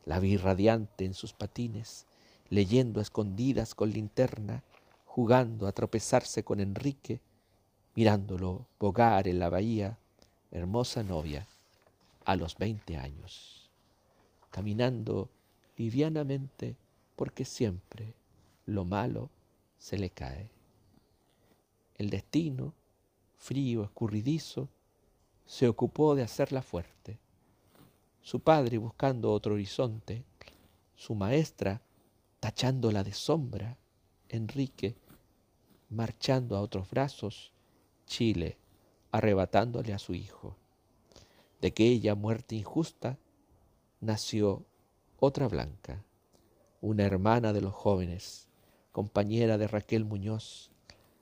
[0.04, 2.06] la vi radiante en sus patines,
[2.50, 4.62] leyendo a escondidas con linterna,
[5.04, 7.20] jugando a tropezarse con Enrique,
[7.94, 9.98] mirándolo bogar en la bahía,
[10.50, 11.46] hermosa novia,
[12.24, 13.70] a los veinte años,
[14.50, 15.30] caminando
[15.76, 16.76] livianamente
[17.14, 18.14] porque siempre
[18.66, 19.30] lo malo
[19.78, 20.50] se le cae.
[21.96, 22.74] El destino,
[23.38, 24.68] frío, escurridizo,
[25.46, 27.18] se ocupó de hacerla fuerte.
[28.20, 30.24] Su padre buscando otro horizonte,
[30.96, 31.80] su maestra
[32.40, 33.78] tachándola de sombra,
[34.28, 34.96] Enrique
[35.88, 37.52] marchando a otros brazos,
[38.06, 38.56] Chile
[39.12, 40.56] arrebatándole a su hijo.
[41.60, 43.18] De aquella muerte injusta
[44.00, 44.64] nació
[45.18, 46.04] otra blanca,
[46.80, 48.48] una hermana de los jóvenes,
[48.92, 50.70] compañera de Raquel Muñoz,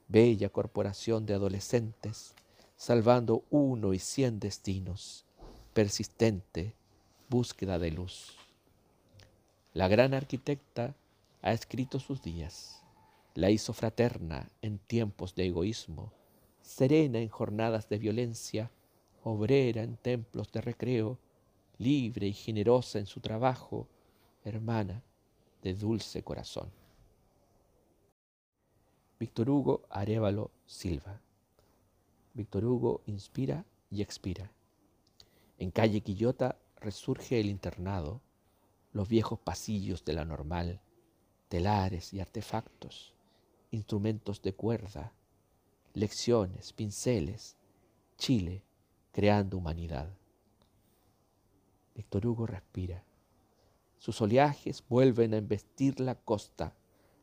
[0.09, 2.35] bella corporación de adolescentes,
[2.77, 5.25] salvando uno y cien destinos,
[5.73, 6.75] persistente
[7.29, 8.37] búsqueda de luz.
[9.73, 10.95] La gran arquitecta
[11.45, 12.83] ha escrito sus días,
[13.35, 16.11] la hizo fraterna en tiempos de egoísmo,
[16.63, 18.71] serena en jornadas de violencia,
[19.23, 21.19] obrera en templos de recreo,
[21.77, 23.87] libre y generosa en su trabajo,
[24.43, 25.03] hermana
[25.63, 26.71] de dulce corazón.
[29.21, 31.21] Víctor Hugo Arevalo Silva.
[32.33, 34.51] Víctor Hugo inspira y expira.
[35.59, 38.23] En calle Quillota resurge el internado,
[38.93, 40.81] los viejos pasillos de la normal,
[41.55, 43.15] telares y artefactos,
[43.71, 45.13] instrumentos de cuerda,
[45.93, 47.55] lecciones, pinceles,
[48.19, 48.65] Chile
[49.13, 50.11] creando humanidad.
[51.95, 53.05] Víctor Hugo respira.
[53.99, 56.75] Sus oleajes vuelven a embestir la costa.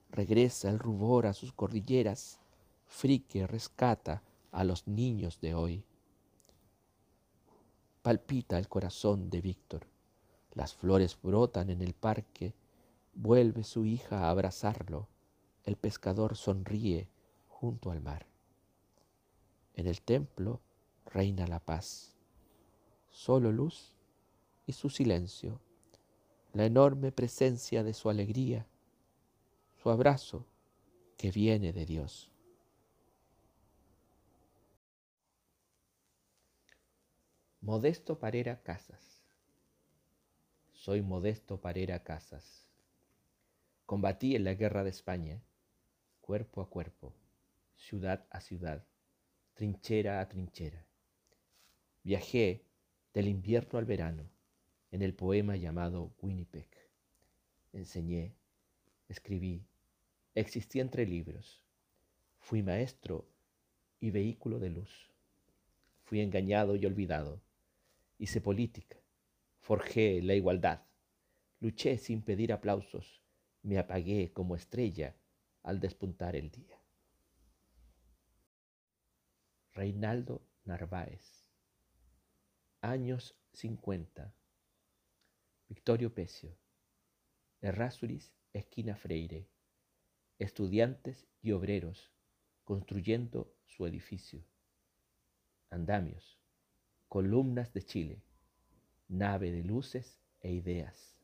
[0.10, 2.40] Regresa el rubor a sus cordilleras.
[2.88, 4.24] Frique rescata
[4.54, 5.84] a los niños de hoy.
[8.02, 9.88] Palpita el corazón de Víctor.
[10.54, 12.54] Las flores brotan en el parque.
[13.14, 15.08] Vuelve su hija a abrazarlo.
[15.64, 17.10] El pescador sonríe
[17.48, 18.26] junto al mar.
[19.76, 20.62] En el templo
[21.06, 22.16] reina la paz.
[23.10, 23.96] Solo luz
[24.66, 25.60] y su silencio,
[26.54, 28.66] la enorme presencia de su alegría,
[29.82, 30.46] su abrazo
[31.18, 32.32] que viene de Dios.
[37.62, 39.22] Modesto Parera Casas.
[40.72, 42.71] Soy Modesto Parera Casas.
[43.92, 45.44] Combatí en la guerra de España,
[46.22, 47.14] cuerpo a cuerpo,
[47.76, 48.86] ciudad a ciudad,
[49.54, 50.86] trinchera a trinchera.
[52.02, 52.64] Viajé
[53.14, 54.30] del invierno al verano
[54.92, 56.70] en el poema llamado Winnipeg.
[57.74, 58.34] Enseñé,
[59.10, 59.66] escribí,
[60.36, 61.62] existí entre libros.
[62.40, 63.28] Fui maestro
[64.00, 65.12] y vehículo de luz.
[66.06, 67.42] Fui engañado y olvidado
[68.18, 68.96] hice política,
[69.60, 70.80] forjé la igualdad,
[71.60, 73.21] luché sin pedir aplausos,
[73.64, 75.16] me apagué como estrella
[75.64, 76.82] al despuntar el día.
[79.74, 81.48] Reinaldo Narváez,
[82.82, 84.34] años 50,
[85.70, 86.58] Victorio Pecio,
[87.62, 89.48] Errázuriz, esquina Freire,
[90.40, 92.12] estudiantes y obreros
[92.64, 94.44] construyendo su edificio,
[95.70, 96.40] andamios,
[97.08, 98.24] columnas de Chile,
[99.08, 101.21] nave de luces e ideas.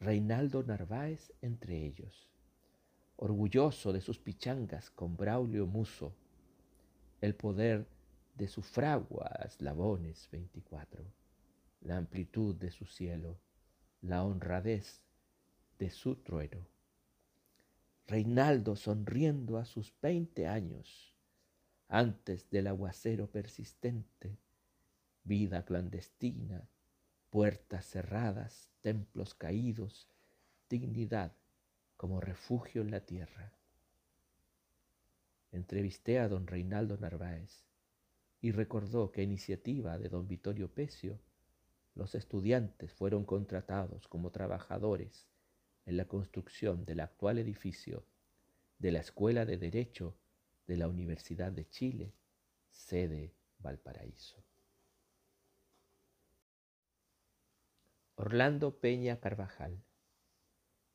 [0.00, 2.30] Reinaldo Narváez entre ellos,
[3.16, 6.12] orgulloso de sus pichangas con Braulio Muso,
[7.22, 7.86] el poder
[8.34, 11.02] de su fragua eslabones 24,
[11.80, 13.38] la amplitud de su cielo,
[14.02, 15.02] la honradez
[15.78, 16.66] de su trueno.
[18.06, 21.14] Reinaldo sonriendo a sus veinte años,
[21.88, 24.36] antes del aguacero persistente,
[25.24, 26.68] vida clandestina,
[27.36, 30.08] puertas cerradas, templos caídos,
[30.70, 31.36] dignidad
[31.98, 33.52] como refugio en la tierra.
[35.52, 37.66] Entrevisté a don Reinaldo Narváez
[38.40, 41.20] y recordó que a iniciativa de don Vittorio Pecio,
[41.94, 45.28] los estudiantes fueron contratados como trabajadores
[45.84, 48.06] en la construcción del actual edificio
[48.78, 50.16] de la Escuela de Derecho
[50.66, 52.14] de la Universidad de Chile,
[52.70, 54.42] sede Valparaíso.
[58.18, 59.84] Orlando Peña Carvajal.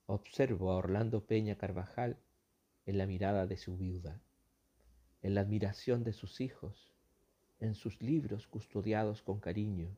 [0.07, 2.17] Observo a Orlando Peña Carvajal
[2.87, 4.19] en la mirada de su viuda,
[5.21, 6.91] en la admiración de sus hijos,
[7.59, 9.95] en sus libros custodiados con cariño,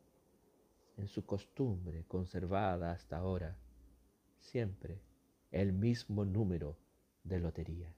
[0.98, 3.56] en su costumbre conservada hasta ahora,
[4.42, 5.00] siempre
[5.50, 6.76] el mismo número
[7.24, 7.96] de lotería.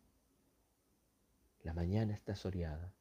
[1.63, 2.93] La mañana está soleada.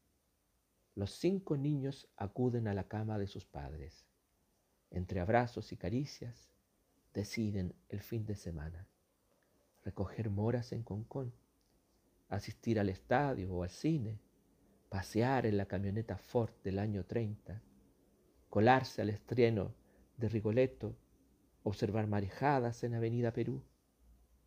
[0.94, 4.06] Los cinco niños acuden a la cama de sus padres.
[4.94, 6.52] Entre abrazos y caricias,
[7.12, 8.86] deciden el fin de semana.
[9.82, 11.34] Recoger moras en Concón,
[12.28, 14.20] asistir al estadio o al cine,
[14.90, 17.60] pasear en la camioneta Ford del año 30,
[18.48, 19.74] colarse al estreno
[20.16, 20.94] de Rigoletto,
[21.64, 23.64] observar marejadas en Avenida Perú,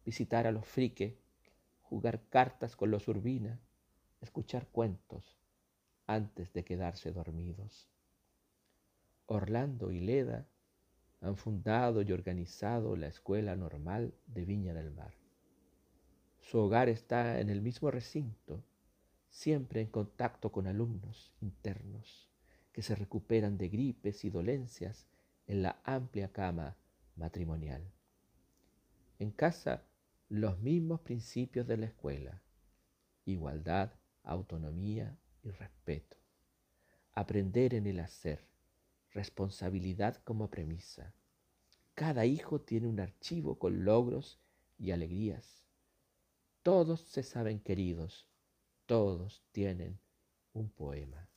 [0.06, 1.14] visitar a los friques,
[1.82, 3.60] jugar cartas con los Urbina,
[4.22, 5.38] escuchar cuentos
[6.06, 7.90] antes de quedarse dormidos.
[9.28, 10.48] Orlando y Leda
[11.22, 15.14] han fundado y organizado la Escuela Normal de Viña del Mar.
[16.40, 18.64] Su hogar está en el mismo recinto,
[19.30, 22.30] siempre en contacto con alumnos internos
[22.72, 25.08] que se recuperan de gripes y dolencias
[25.46, 26.78] en la amplia cama
[27.16, 27.84] matrimonial.
[29.20, 29.84] En casa
[30.30, 32.42] los mismos principios de la escuela,
[33.26, 33.92] igualdad,
[34.24, 36.18] autonomía y respeto.
[37.14, 38.48] Aprender en el hacer,
[39.18, 41.12] responsabilidad como premisa.
[41.96, 44.40] Cada hijo tiene un archivo con logros
[44.78, 45.64] y alegrías.
[46.62, 48.28] Todos se saben queridos,
[48.86, 50.00] todos tienen
[50.54, 51.28] un poema.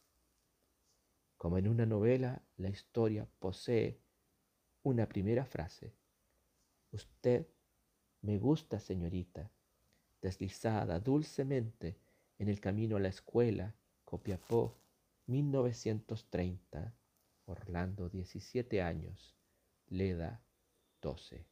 [1.38, 3.98] Como en una novela, la historia posee
[4.82, 5.94] una primera frase.
[6.92, 7.46] Usted
[8.20, 9.50] me gusta, señorita,
[10.20, 11.96] deslizada dulcemente
[12.38, 13.74] en el camino a la escuela,
[14.04, 14.76] Copiapó,
[15.28, 16.94] 1930,
[17.50, 19.34] Orlando, 17 años,
[19.88, 20.40] Leda,
[21.02, 21.44] 12.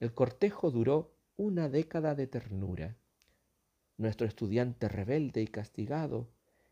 [0.00, 2.96] El cortejo duró una década de ternura.
[3.96, 6.28] Nuestro estudiante rebelde y castigado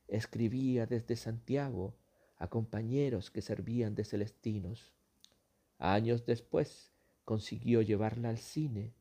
[0.07, 1.94] escribía desde Santiago
[2.36, 4.92] a compañeros que servían de celestinos.
[5.78, 6.92] Años después,
[7.24, 8.92] consiguió llevarla al cine,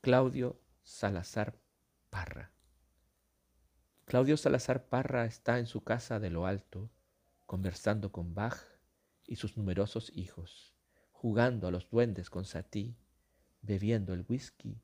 [0.00, 1.60] Claudio Salazar
[2.10, 2.50] Parra.
[4.06, 6.90] Claudio Salazar Parra está en su casa de lo alto,
[7.46, 8.58] conversando con Bach
[9.26, 10.74] y sus numerosos hijos
[11.12, 12.96] jugando a los duendes con Satie,
[13.60, 14.80] bebiendo el whisky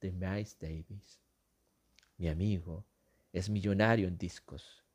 [0.00, 1.20] de Miles Davis.
[2.18, 2.84] Mi amigo
[3.32, 4.85] es millonario en discos,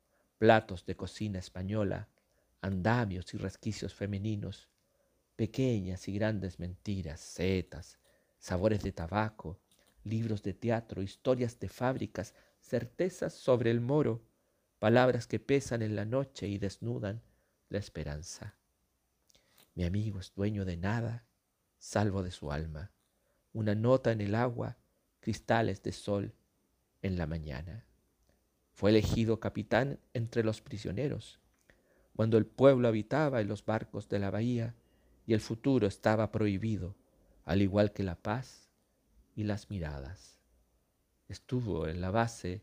[0.42, 2.08] platos de cocina española,
[2.62, 4.68] andamios y resquicios femeninos,
[5.36, 8.00] pequeñas y grandes mentiras, setas,
[8.40, 9.60] sabores de tabaco,
[10.02, 14.24] libros de teatro, historias de fábricas, certezas sobre el moro,
[14.80, 17.22] palabras que pesan en la noche y desnudan
[17.68, 18.56] la esperanza.
[19.76, 21.24] Mi amigo es dueño de nada,
[21.78, 22.90] salvo de su alma.
[23.52, 24.76] Una nota en el agua,
[25.20, 26.34] cristales de sol
[27.00, 27.86] en la mañana.
[28.72, 31.38] Fue elegido capitán entre los prisioneros,
[32.16, 34.74] cuando el pueblo habitaba en los barcos de la bahía
[35.26, 36.94] y el futuro estaba prohibido,
[37.44, 38.68] al igual que la paz
[39.34, 40.38] y las miradas.
[41.28, 42.62] Estuvo en la base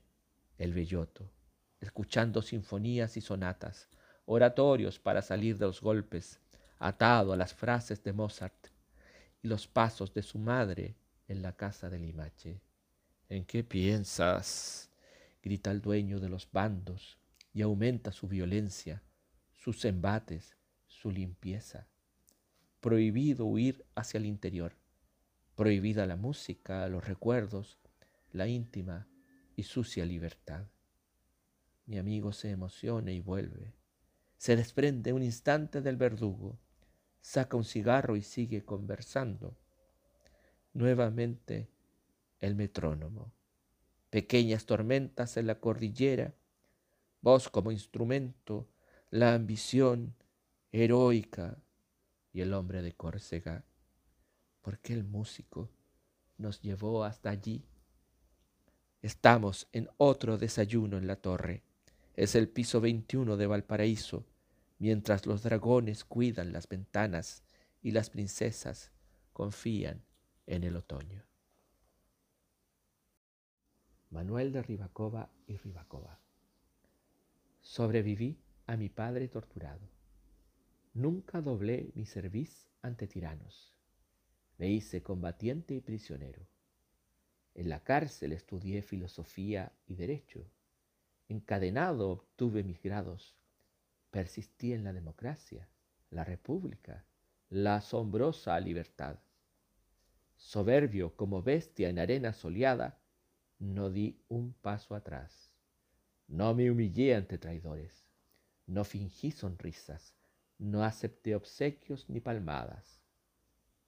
[0.57, 1.31] el belloto,
[1.79, 3.87] escuchando sinfonías y sonatas,
[4.25, 6.39] oratorios para salir de los golpes,
[6.77, 8.67] atado a las frases de Mozart
[9.41, 10.95] y los pasos de su madre
[11.27, 12.61] en la casa de Limache.
[13.29, 14.88] ¿En qué piensas?
[15.41, 17.17] Grita el dueño de los bandos
[17.53, 19.03] y aumenta su violencia,
[19.51, 20.57] sus embates,
[20.87, 21.87] su limpieza.
[22.79, 24.73] Prohibido huir hacia el interior,
[25.55, 27.77] prohibida la música, los recuerdos,
[28.31, 29.07] la íntima
[29.55, 30.67] y sucia libertad.
[31.85, 33.73] Mi amigo se emociona y vuelve.
[34.37, 36.59] Se desprende un instante del verdugo,
[37.19, 39.57] saca un cigarro y sigue conversando.
[40.73, 41.69] Nuevamente
[42.39, 43.33] el metrónomo.
[44.09, 46.33] Pequeñas tormentas en la cordillera,
[47.21, 48.67] voz como instrumento,
[49.11, 50.15] la ambición
[50.71, 51.57] heroica
[52.31, 53.65] y el hombre de Córcega.
[54.61, 55.69] ¿Por qué el músico
[56.37, 57.63] nos llevó hasta allí?
[59.01, 61.63] Estamos en otro desayuno en la torre.
[62.15, 64.25] Es el piso 21 de Valparaíso,
[64.77, 67.43] mientras los dragones cuidan las ventanas
[67.81, 68.91] y las princesas
[69.31, 70.03] confían
[70.47, 71.28] en el otoño.
[74.11, 76.19] Manuel de Ribacova y Ribacova.
[77.61, 79.87] Sobreviví a mi padre torturado.
[80.95, 83.75] Nunca doblé mi cerviz ante tiranos.
[84.57, 86.47] Me hice combatiente y prisionero.
[87.53, 90.49] En la cárcel estudié filosofía y derecho.
[91.27, 93.37] Encadenado obtuve mis grados.
[94.09, 95.69] Persistí en la democracia,
[96.09, 97.05] la república,
[97.51, 99.19] la asombrosa libertad.
[100.35, 102.98] Soberbio como bestia en arena soleada,
[103.59, 105.51] no di un paso atrás.
[106.27, 108.05] No me humillé ante traidores.
[108.65, 110.15] No fingí sonrisas.
[110.57, 113.01] No acepté obsequios ni palmadas.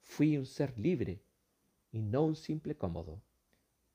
[0.00, 1.22] Fui un ser libre
[1.90, 3.22] y no un simple cómodo.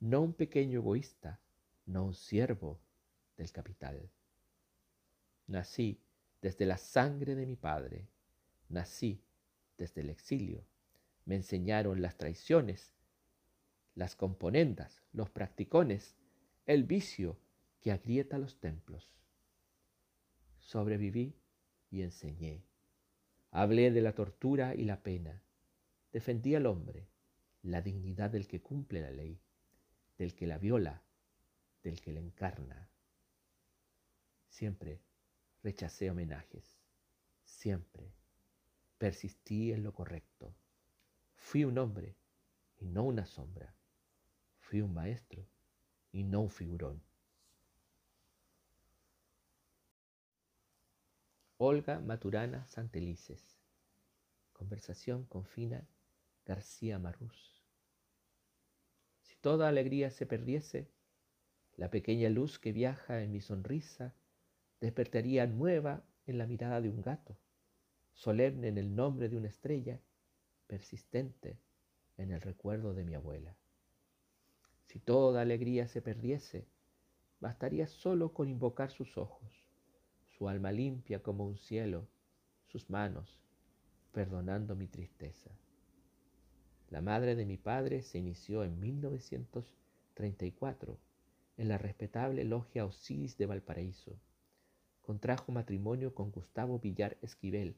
[0.00, 1.40] No un pequeño egoísta,
[1.86, 2.80] no un siervo
[3.36, 4.10] del capital.
[5.46, 6.00] Nací
[6.40, 8.08] desde la sangre de mi padre.
[8.68, 9.22] Nací
[9.76, 10.64] desde el exilio.
[11.24, 12.94] Me enseñaron las traiciones
[13.98, 16.14] las componendas, los practicones,
[16.66, 17.36] el vicio
[17.80, 19.10] que agrieta los templos.
[20.60, 21.34] Sobreviví
[21.90, 22.62] y enseñé.
[23.50, 25.42] Hablé de la tortura y la pena.
[26.12, 27.08] Defendí al hombre,
[27.62, 29.40] la dignidad del que cumple la ley,
[30.16, 31.02] del que la viola,
[31.82, 32.88] del que la encarna.
[34.46, 35.00] Siempre
[35.64, 36.78] rechacé homenajes,
[37.42, 38.12] siempre
[38.96, 40.54] persistí en lo correcto.
[41.34, 42.14] Fui un hombre
[42.76, 43.74] y no una sombra.
[44.68, 45.48] Fui un maestro
[46.12, 47.02] y no un figurón.
[51.56, 53.58] Olga Maturana Santelices.
[54.52, 55.88] Conversación con Fina
[56.44, 57.64] García Marrús.
[59.22, 60.90] Si toda alegría se perdiese,
[61.76, 64.14] la pequeña luz que viaja en mi sonrisa
[64.82, 67.38] despertaría nueva en la mirada de un gato,
[68.12, 70.02] solemne en el nombre de una estrella,
[70.66, 71.58] persistente
[72.18, 73.56] en el recuerdo de mi abuela.
[74.88, 76.66] Si toda alegría se perdiese,
[77.40, 79.66] bastaría solo con invocar sus ojos,
[80.38, 82.08] su alma limpia como un cielo,
[82.64, 83.38] sus manos,
[84.12, 85.50] perdonando mi tristeza.
[86.88, 90.98] La madre de mi padre se inició en 1934
[91.58, 94.18] en la respetable logia Osiris de Valparaíso.
[95.02, 97.76] Contrajo matrimonio con Gustavo Villar Esquivel,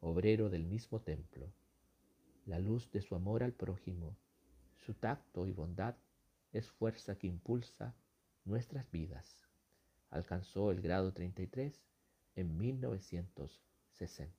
[0.00, 1.46] obrero del mismo templo.
[2.44, 4.16] La luz de su amor al prójimo,
[4.84, 5.94] su tacto y bondad
[6.52, 7.94] es fuerza que impulsa
[8.44, 9.46] nuestras vidas.
[10.10, 11.80] Alcanzó el grado 33
[12.34, 14.34] en 1960.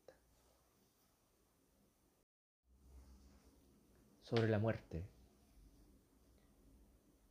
[4.22, 5.06] Sobre la muerte.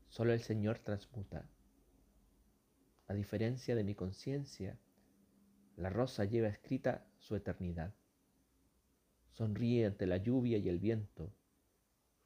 [0.09, 1.47] Solo el Señor transmuta.
[3.07, 4.79] A diferencia de mi conciencia,
[5.77, 7.95] la rosa lleva escrita su eternidad.
[9.33, 11.33] Sonríe ante la lluvia y el viento.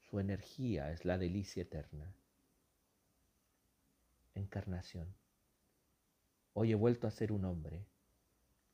[0.00, 2.14] Su energía es la delicia eterna
[4.34, 5.14] encarnación.
[6.52, 7.86] Hoy he vuelto a ser un hombre.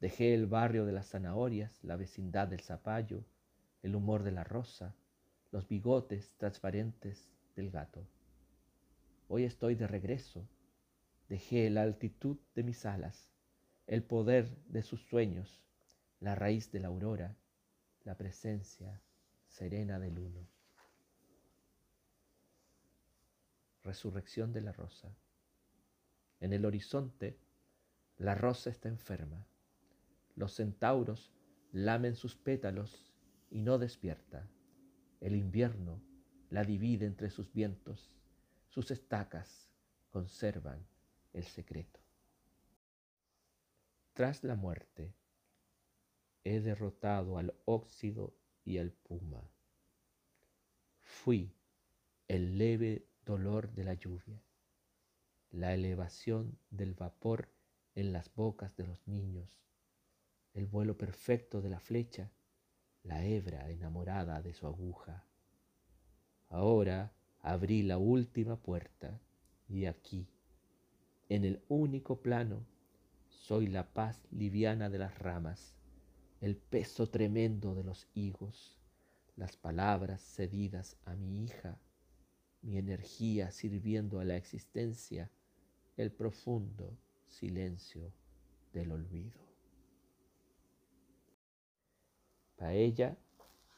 [0.00, 3.24] Dejé el barrio de las zanahorias, la vecindad del zapallo,
[3.82, 4.94] el humor de la rosa,
[5.50, 8.06] los bigotes transparentes del gato.
[9.28, 10.46] Hoy estoy de regreso.
[11.28, 13.30] Dejé la altitud de mis alas,
[13.86, 15.62] el poder de sus sueños,
[16.18, 17.36] la raíz de la aurora,
[18.04, 19.00] la presencia
[19.48, 20.46] serena del uno.
[23.84, 25.14] Resurrección de la rosa.
[26.40, 27.38] En el horizonte,
[28.16, 29.46] la rosa está enferma.
[30.34, 31.32] Los centauros
[31.70, 33.12] lamen sus pétalos
[33.50, 34.48] y no despierta.
[35.20, 36.00] El invierno
[36.48, 38.10] la divide entre sus vientos.
[38.68, 39.68] Sus estacas
[40.10, 40.86] conservan
[41.34, 42.00] el secreto.
[44.14, 45.14] Tras la muerte,
[46.42, 48.34] he derrotado al óxido
[48.64, 49.46] y al puma.
[51.00, 51.54] Fui
[52.28, 54.40] el leve dolor de la lluvia
[55.52, 57.48] la elevación del vapor
[57.96, 59.60] en las bocas de los niños,
[60.54, 62.30] el vuelo perfecto de la flecha,
[63.02, 65.24] la hebra enamorada de su aguja.
[66.48, 69.20] Ahora abrí la última puerta
[69.68, 70.28] y aquí,
[71.28, 72.64] en el único plano,
[73.28, 75.74] soy la paz liviana de las ramas,
[76.40, 78.78] el peso tremendo de los higos,
[79.36, 81.78] las palabras cedidas a mi hija,
[82.62, 85.30] mi energía sirviendo a la existencia
[86.00, 86.96] el profundo
[87.26, 88.10] silencio
[88.72, 89.38] del olvido.
[92.56, 93.18] Paella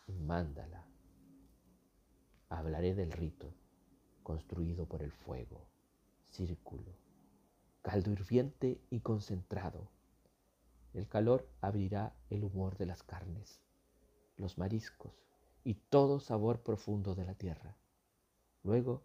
[0.06, 0.86] mándala.
[2.48, 3.52] Hablaré del rito
[4.22, 5.66] construido por el fuego,
[6.30, 6.92] círculo,
[7.80, 9.90] caldo hirviente y concentrado.
[10.94, 13.60] El calor abrirá el humor de las carnes,
[14.36, 15.26] los mariscos
[15.64, 17.76] y todo sabor profundo de la tierra.
[18.62, 19.02] Luego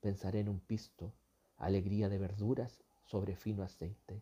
[0.00, 1.12] pensaré en un pisto
[1.62, 4.20] alegría de verduras sobre fino aceite,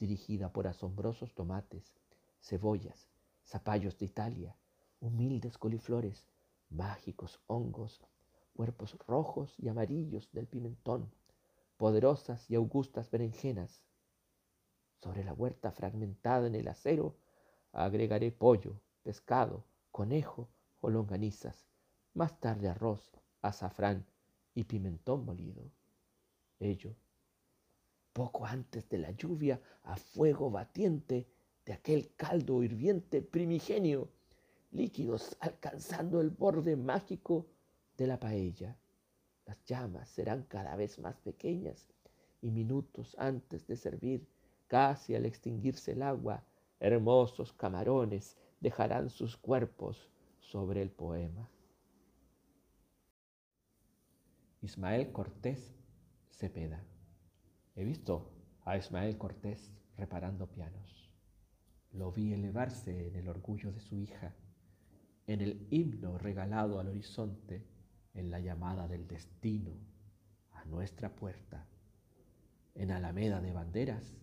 [0.00, 1.94] dirigida por asombrosos tomates,
[2.40, 3.08] cebollas,
[3.46, 4.56] zapallos de Italia,
[5.00, 6.26] humildes coliflores,
[6.70, 8.00] mágicos hongos,
[8.52, 11.12] cuerpos rojos y amarillos del pimentón,
[11.76, 13.84] poderosas y augustas berenjenas.
[15.00, 17.16] Sobre la huerta fragmentada en el acero
[17.70, 20.48] agregaré pollo, pescado, conejo
[20.80, 21.64] o longanizas,
[22.12, 24.04] más tarde arroz, azafrán
[24.52, 25.70] y pimentón molido
[26.62, 26.94] ello,
[28.12, 31.26] poco antes de la lluvia a fuego batiente
[31.64, 34.08] de aquel caldo hirviente primigenio,
[34.70, 37.46] líquidos alcanzando el borde mágico
[37.96, 38.76] de la paella.
[39.46, 41.88] Las llamas serán cada vez más pequeñas
[42.40, 44.26] y minutos antes de servir,
[44.66, 46.44] casi al extinguirse el agua,
[46.80, 50.08] hermosos camarones dejarán sus cuerpos
[50.40, 51.48] sobre el poema.
[54.62, 55.72] Ismael Cortés
[56.32, 56.82] Cepeda.
[57.76, 58.32] He visto
[58.64, 61.10] a Ismael Cortés reparando pianos.
[61.92, 64.34] Lo vi elevarse en el orgullo de su hija,
[65.26, 67.66] en el himno regalado al horizonte,
[68.14, 69.72] en la llamada del destino
[70.52, 71.66] a nuestra puerta.
[72.74, 74.16] En Alameda de Banderas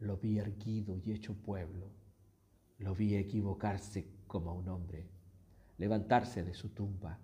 [0.00, 1.90] lo vi erguido y hecho pueblo.
[2.78, 5.08] Lo vi equivocarse como un hombre,
[5.78, 7.20] levantarse de su tumba,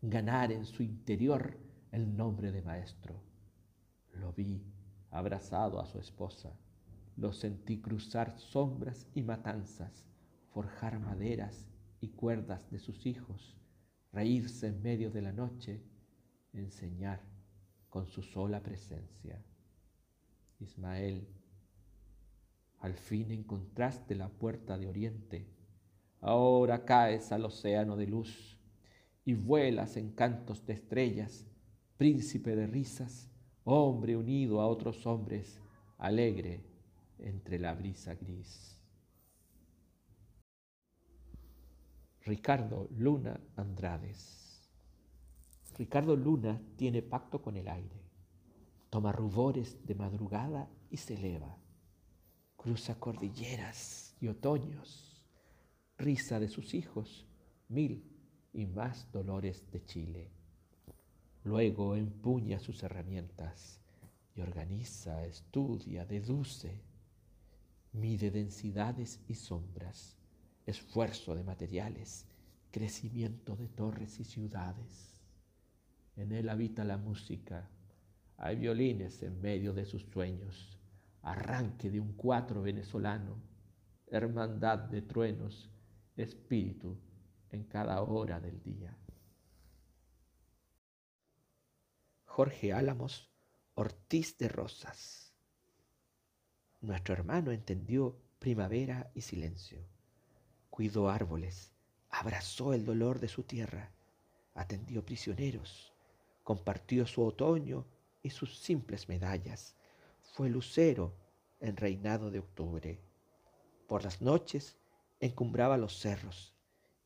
[0.00, 1.58] ganar en su interior
[1.92, 3.25] el nombre de maestro
[4.16, 4.62] lo vi
[5.10, 6.52] abrazado a su esposa.
[7.16, 10.04] Lo sentí cruzar sombras y matanzas,
[10.52, 11.66] forjar maderas
[12.00, 13.56] y cuerdas de sus hijos,
[14.12, 15.82] reírse en medio de la noche,
[16.52, 17.22] enseñar
[17.88, 19.42] con su sola presencia.
[20.58, 21.26] Ismael,
[22.80, 25.48] al fin encontraste la puerta de oriente,
[26.20, 28.58] ahora caes al océano de luz
[29.24, 31.46] y vuelas en cantos de estrellas,
[31.96, 33.30] príncipe de risas
[33.74, 35.60] hombre unido a otros hombres,
[35.98, 36.64] alegre
[37.18, 38.80] entre la brisa gris.
[42.20, 44.70] Ricardo Luna Andrades.
[45.76, 48.00] Ricardo Luna tiene pacto con el aire,
[48.88, 51.58] toma rubores de madrugada y se eleva,
[52.56, 55.26] cruza cordilleras y otoños,
[55.98, 57.26] risa de sus hijos,
[57.68, 58.04] mil
[58.52, 60.35] y más dolores de Chile.
[61.46, 63.80] Luego empuña sus herramientas
[64.34, 66.82] y organiza, estudia, deduce,
[67.92, 70.16] mide densidades y sombras,
[70.66, 72.26] esfuerzo de materiales,
[72.72, 75.20] crecimiento de torres y ciudades.
[76.16, 77.70] En él habita la música,
[78.38, 80.80] hay violines en medio de sus sueños,
[81.22, 83.40] arranque de un cuatro venezolano,
[84.08, 85.70] hermandad de truenos,
[86.16, 86.98] espíritu
[87.52, 88.96] en cada hora del día.
[92.36, 93.30] Jorge Álamos
[93.76, 95.32] Ortiz de Rosas.
[96.82, 99.78] Nuestro hermano entendió primavera y silencio.
[100.68, 101.72] Cuidó árboles,
[102.10, 103.90] abrazó el dolor de su tierra,
[104.52, 105.94] atendió prisioneros,
[106.42, 107.86] compartió su otoño
[108.22, 109.74] y sus simples medallas.
[110.20, 111.16] Fue lucero
[111.58, 113.00] en reinado de octubre.
[113.88, 114.76] Por las noches
[115.20, 116.52] encumbraba los cerros,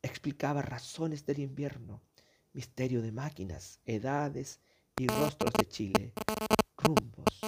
[0.02, 2.02] explicaba razones del invierno,
[2.52, 4.58] misterio de máquinas, edades
[5.00, 6.12] y rostros de Chile,
[6.76, 7.40] rumbos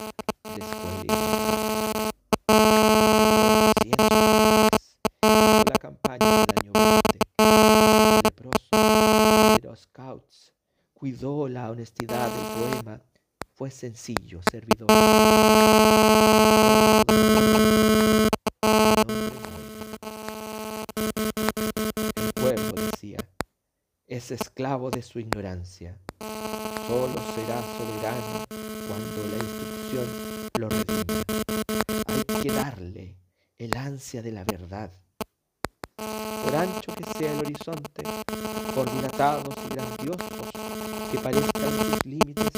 [0.42, 1.04] de escuela
[5.68, 10.54] la campaña del año 20, leproso de los scouts,
[10.94, 13.02] cuidó la honestidad del poema,
[13.52, 14.90] fue sencillo, servidor.
[22.16, 23.18] El pueblo decía,
[24.06, 25.98] es esclavo de su ignorancia
[26.86, 28.44] solo será soberano
[28.88, 30.06] cuando la instrucción
[30.58, 31.22] lo redime.
[32.08, 33.16] Hay que darle
[33.58, 34.90] el ansia de la verdad.
[36.44, 38.02] Por ancho que sea el horizonte,
[38.74, 40.50] por dilatados y grandiosos
[41.12, 42.50] que parezcan sus límites,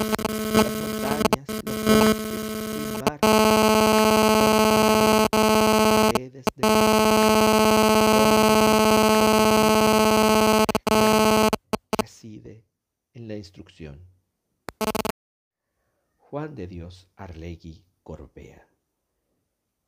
[16.45, 18.69] Juan de Dios Arlegui Corbea.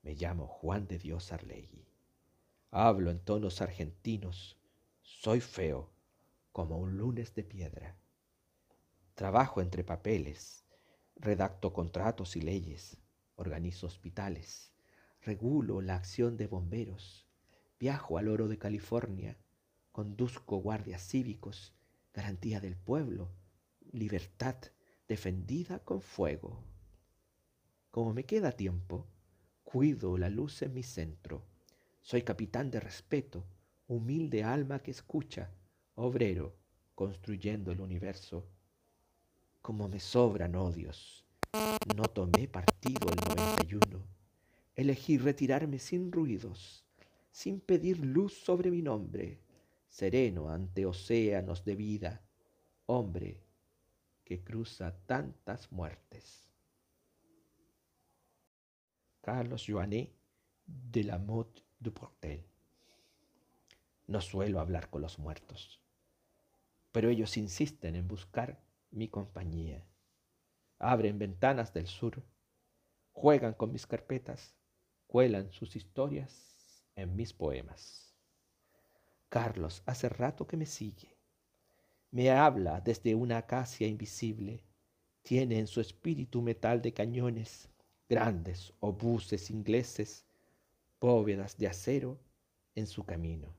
[0.00, 1.84] Me llamo Juan de Dios Arlegui.
[2.70, 4.56] Hablo en tonos argentinos.
[5.02, 5.90] Soy feo
[6.52, 7.94] como un lunes de piedra.
[9.14, 10.64] Trabajo entre papeles.
[11.16, 12.96] Redacto contratos y leyes.
[13.34, 14.72] Organizo hospitales.
[15.20, 17.26] Regulo la acción de bomberos.
[17.78, 19.36] Viajo al oro de California.
[19.92, 21.74] Conduzco guardias cívicos.
[22.14, 23.28] Garantía del pueblo.
[23.92, 24.56] Libertad
[25.08, 26.64] defendida con fuego.
[27.90, 29.06] Como me queda tiempo,
[29.62, 31.44] cuido la luz en mi centro.
[32.02, 33.44] Soy capitán de respeto,
[33.86, 35.50] humilde alma que escucha,
[35.94, 36.56] obrero
[36.94, 38.48] construyendo el universo.
[39.62, 41.24] Como me sobran odios,
[41.94, 44.02] no tomé partido el 91.
[44.74, 46.84] Elegí retirarme sin ruidos,
[47.30, 49.40] sin pedir luz sobre mi nombre,
[49.88, 52.22] sereno ante océanos de vida,
[52.86, 53.45] hombre
[54.26, 56.50] que cruza tantas muertes.
[59.20, 60.12] Carlos Joannet
[60.66, 62.44] de la Motte du Portel.
[64.08, 65.80] No suelo hablar con los muertos,
[66.90, 69.86] pero ellos insisten en buscar mi compañía.
[70.80, 72.24] Abren ventanas del sur,
[73.12, 74.56] juegan con mis carpetas,
[75.06, 78.12] cuelan sus historias en mis poemas.
[79.28, 81.15] Carlos hace rato que me sigue
[82.16, 84.62] me habla desde una acacia invisible.
[85.20, 87.68] Tiene en su espíritu metal de cañones,
[88.08, 90.24] grandes obuses ingleses,
[90.98, 92.18] bóvedas de acero
[92.74, 93.54] en su camino.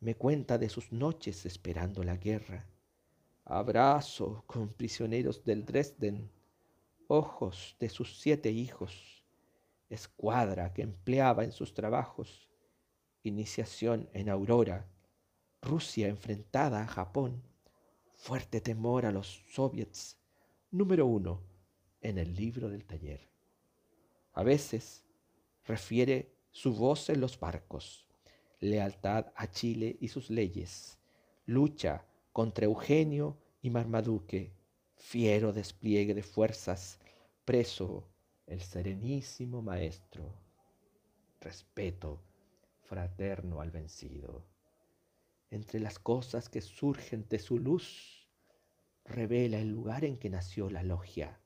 [0.00, 2.66] Me cuenta de sus noches esperando la guerra,
[3.44, 6.30] abrazo con prisioneros del Dresden,
[7.08, 9.22] ojos de sus siete hijos,
[9.90, 12.48] escuadra que empleaba en sus trabajos,
[13.22, 14.88] iniciación en Aurora,
[15.60, 17.42] Rusia enfrentada a Japón,
[18.14, 20.16] fuerte temor a los soviets,
[20.70, 21.42] número uno
[22.00, 23.28] en el libro del taller.
[24.34, 25.04] A veces
[25.64, 28.06] refiere su voz en los barcos,
[28.60, 30.98] lealtad a Chile y sus leyes,
[31.44, 34.52] lucha contra Eugenio y Marmaduke,
[34.94, 37.00] fiero despliegue de fuerzas,
[37.44, 38.08] preso
[38.46, 40.32] el serenísimo maestro,
[41.40, 42.22] respeto
[42.80, 44.57] fraterno al vencido
[45.50, 48.28] entre las cosas que surgen de su luz,
[49.04, 51.40] revela el lugar en que nació la logia,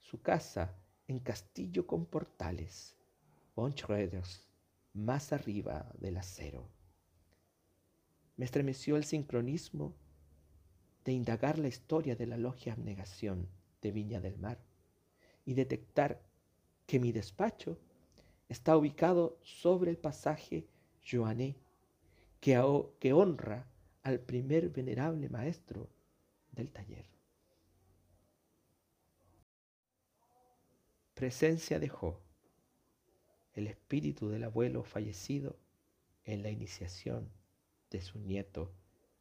[0.00, 0.74] su casa
[1.06, 2.96] en castillo con portales,
[3.54, 3.74] von
[4.94, 6.68] más arriba del acero.
[8.36, 9.94] Me estremeció el sincronismo
[11.04, 13.48] de indagar la historia de la logia abnegación
[13.80, 14.58] de Viña del Mar
[15.44, 16.20] y detectar
[16.86, 17.78] que mi despacho
[18.48, 20.66] está ubicado sobre el pasaje
[21.08, 21.67] Joannet
[22.40, 23.66] que, honra
[24.02, 25.88] al primer venerable maestro
[26.52, 27.06] del taller.
[31.14, 32.20] Presencia dejó
[33.54, 35.56] el espíritu del abuelo fallecido
[36.24, 37.28] en la iniciación
[37.90, 38.72] de su nieto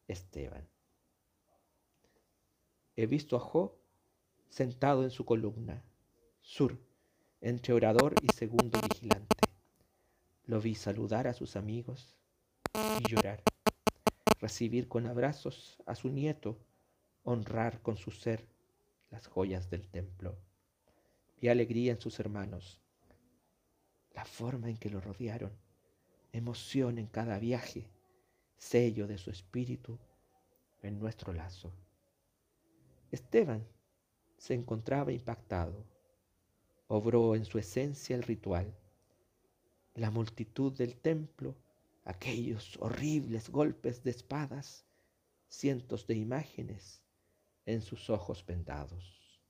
[0.07, 0.67] Esteban.
[2.95, 3.79] He visto a Jo
[4.49, 5.83] sentado en su columna,
[6.41, 6.77] sur,
[7.41, 9.35] entre orador y segundo vigilante.
[10.45, 12.16] Lo vi saludar a sus amigos
[12.77, 13.41] y llorar,
[14.39, 16.59] recibir con abrazos a su nieto,
[17.23, 18.45] honrar con su ser
[19.09, 20.37] las joyas del templo.
[21.41, 22.79] Vi alegría en sus hermanos,
[24.13, 25.51] la forma en que lo rodearon,
[26.31, 27.89] emoción en cada viaje,
[28.57, 29.97] sello de su espíritu
[30.83, 31.71] en nuestro lazo.
[33.11, 33.65] Esteban
[34.37, 35.83] se encontraba impactado,
[36.87, 38.71] obró en su esencia el ritual.
[39.95, 41.55] La multitud del templo
[42.07, 44.85] aquellos horribles golpes de espadas,
[45.49, 47.03] cientos de imágenes
[47.65, 49.41] en sus ojos vendados.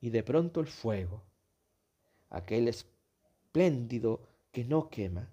[0.00, 1.24] Y de pronto el fuego,
[2.28, 4.22] aquel espléndido
[4.52, 5.28] que no quema,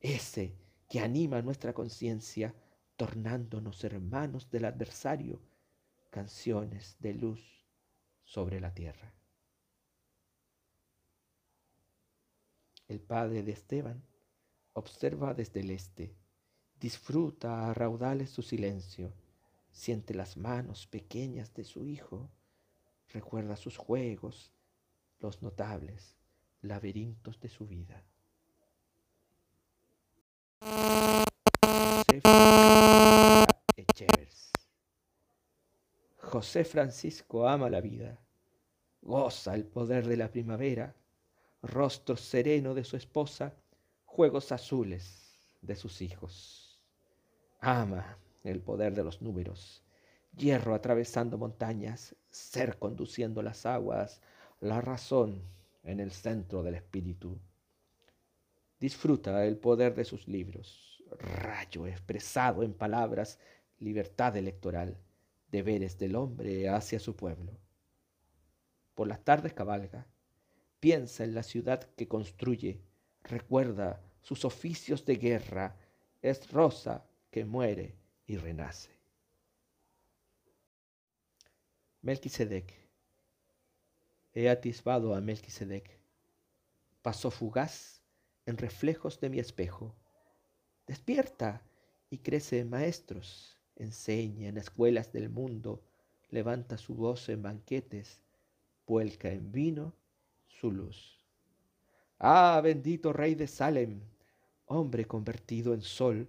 [0.00, 0.58] ese
[0.88, 2.52] que anima nuestra conciencia,
[2.96, 5.40] tornándonos hermanos del adversario,
[6.10, 7.64] canciones de luz
[8.24, 9.14] sobre la tierra.
[12.88, 14.02] El padre de Esteban
[14.74, 16.14] Observa desde el este.
[16.78, 19.12] Disfruta a raudales su silencio.
[19.72, 22.28] Siente las manos pequeñas de su hijo.
[23.08, 24.52] Recuerda sus juegos,
[25.20, 26.16] los notables
[26.60, 28.02] laberintos de su vida.
[36.18, 38.18] José Francisco ama la vida,
[39.02, 40.96] goza el poder de la primavera,
[41.62, 43.54] rostro sereno de su esposa,
[44.14, 46.80] juegos azules de sus hijos.
[47.58, 49.82] Ama el poder de los números,
[50.36, 54.20] hierro atravesando montañas, ser conduciendo las aguas,
[54.60, 55.42] la razón
[55.82, 57.40] en el centro del espíritu.
[58.78, 63.40] Disfruta el poder de sus libros, rayo expresado en palabras,
[63.80, 64.96] libertad electoral,
[65.50, 67.58] deberes del hombre hacia su pueblo.
[68.94, 70.06] Por las tardes cabalga,
[70.78, 72.80] piensa en la ciudad que construye,
[73.24, 75.76] recuerda sus oficios de guerra,
[76.22, 77.94] es rosa que muere
[78.26, 78.90] y renace.
[82.02, 82.72] Melquisedec.
[84.34, 85.98] He atisbado a Melquisedec.
[87.02, 88.02] Pasó fugaz
[88.46, 89.94] en reflejos de mi espejo.
[90.86, 91.62] Despierta
[92.10, 95.82] y crece en maestros, enseña en escuelas del mundo,
[96.30, 98.20] levanta su voz en banquetes,
[98.86, 99.94] vuelca en vino
[100.46, 101.23] su luz.
[102.18, 104.00] Ah, bendito rey de Salem,
[104.66, 106.28] hombre convertido en sol,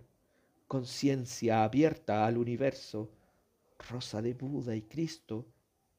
[0.67, 3.11] conciencia abierta al universo,
[3.89, 5.45] rosa de Buda y Cristo,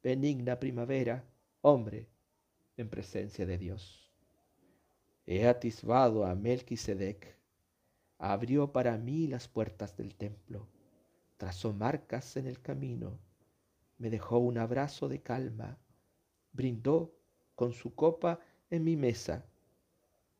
[0.02, 1.24] benigna primavera,
[1.62, 2.08] hombre
[2.76, 4.12] en presencia de Dios.
[5.24, 7.36] He atisbado a Melquisedec,
[8.18, 10.66] abrió para mí las puertas del templo,
[11.36, 13.18] trazó marcas en el camino,
[13.98, 15.78] me dejó un abrazo de calma,
[16.52, 17.14] brindó
[17.54, 19.44] con su copa en mi mesa.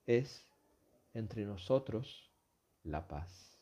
[0.06, 0.46] Es
[1.14, 2.30] entre nosotros
[2.84, 3.58] la paz.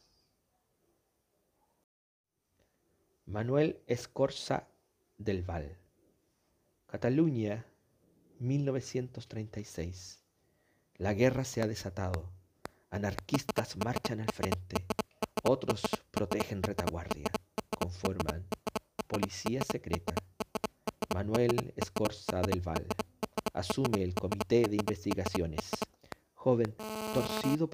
[3.25, 4.69] Manuel Escorza
[5.17, 5.79] del Val.
[6.87, 7.65] Cataluña,
[8.41, 10.23] 1936.
[10.99, 12.31] La guerra se ha desatado.
[12.91, 14.77] Anarquistas marchan al frente.
[15.45, 15.81] Otros
[16.11, 17.31] protegen retaguardia.
[17.79, 18.47] Conforman
[19.07, 20.15] policía secreta.
[21.15, 22.87] Manuel Escorza del Val
[23.55, 25.71] asume el comité de investigaciones.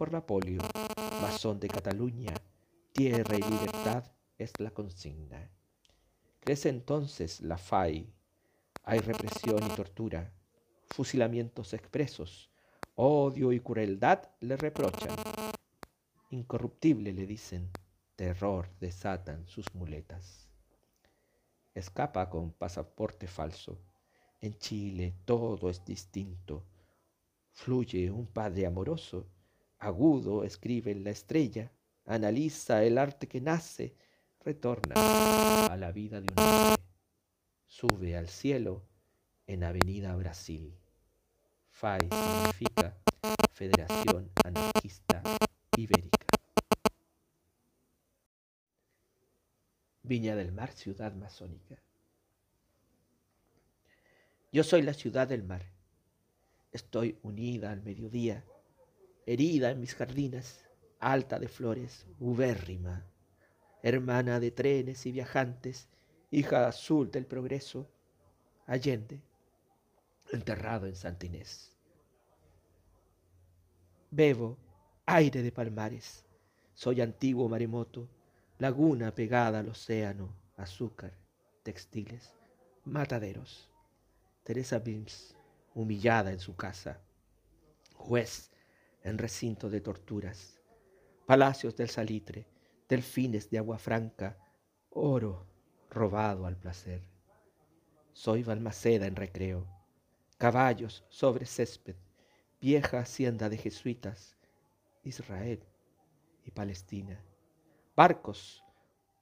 [0.00, 0.62] Por la polio,
[1.20, 2.32] masón de Cataluña,
[2.90, 4.02] tierra y libertad
[4.38, 5.50] es la consigna.
[6.40, 8.10] Crece entonces la FAI.
[8.84, 10.32] Hay represión y tortura,
[10.88, 12.50] fusilamientos expresos,
[12.94, 15.14] odio y crueldad le reprochan.
[16.30, 17.68] Incorruptible le dicen,
[18.16, 20.48] terror desatan sus muletas.
[21.74, 23.82] Escapa con pasaporte falso.
[24.40, 26.64] En Chile todo es distinto.
[27.50, 29.28] Fluye un padre amoroso,
[29.80, 31.72] agudo escribe en la estrella,
[32.04, 33.96] analiza el arte que nace,
[34.44, 34.94] retorna
[35.66, 36.82] a la vida de un hombre,
[37.66, 38.84] sube al cielo
[39.46, 40.76] en Avenida Brasil.
[41.70, 42.96] FAI significa
[43.52, 45.22] Federación Anarquista
[45.76, 46.26] Ibérica.
[50.02, 51.76] Viña del Mar, ciudad masónica.
[54.52, 55.64] Yo soy la ciudad del mar.
[56.72, 58.44] Estoy unida al mediodía,
[59.26, 60.64] herida en mis jardinas,
[60.98, 63.10] alta de flores, ubérrima
[63.82, 65.88] hermana de trenes y viajantes,
[66.30, 67.88] hija azul del progreso,
[68.66, 69.20] Allende,
[70.32, 71.72] enterrado en Santa Inés.
[74.10, 74.58] Bebo
[75.06, 76.24] aire de palmares,
[76.74, 78.08] soy antiguo maremoto,
[78.58, 81.12] laguna pegada al océano, azúcar,
[81.62, 82.32] textiles,
[82.84, 83.68] mataderos.
[84.44, 85.34] Teresa Bims,
[85.74, 87.00] humillada en su casa,
[87.94, 88.49] juez
[89.02, 90.60] en recinto de torturas,
[91.26, 92.46] palacios del salitre,
[92.88, 94.36] delfines de agua franca,
[94.90, 95.46] oro
[95.88, 97.02] robado al placer.
[98.12, 99.66] Soy Balmaceda en recreo,
[100.38, 101.96] caballos sobre césped,
[102.60, 104.36] vieja hacienda de jesuitas,
[105.02, 105.64] Israel
[106.44, 107.22] y Palestina,
[107.96, 108.62] barcos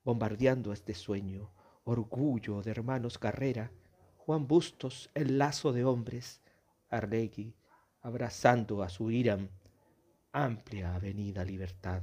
[0.04, 1.50] bombardeando este sueño,
[1.84, 3.70] orgullo de hermanos Carrera,
[4.16, 6.40] Juan Bustos, el lazo de hombres,
[6.88, 7.54] Arlegui,
[8.00, 9.50] abrazando a su Irán,
[10.44, 12.02] amplia avenida libertad.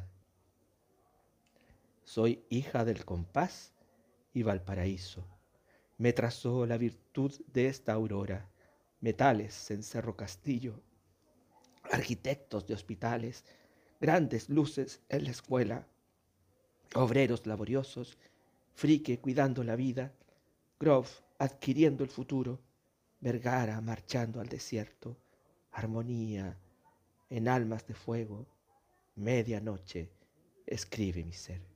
[2.03, 3.71] Soy hija del compás
[4.33, 5.25] y Valparaíso.
[5.97, 8.49] Me trazó la virtud de esta aurora,
[8.99, 10.81] metales en Cerro Castillo,
[11.89, 13.45] arquitectos de hospitales,
[14.01, 15.87] grandes luces en la escuela,
[16.93, 18.17] obreros laboriosos,
[18.73, 20.11] Frique cuidando la vida,
[20.77, 21.07] Grove
[21.39, 22.59] adquiriendo el futuro,
[23.21, 25.15] Vergara marchando al desierto,
[25.71, 26.57] armonía
[27.35, 28.47] en almas de fuego,
[29.15, 30.09] medianoche
[30.65, 31.74] escribe mi ser.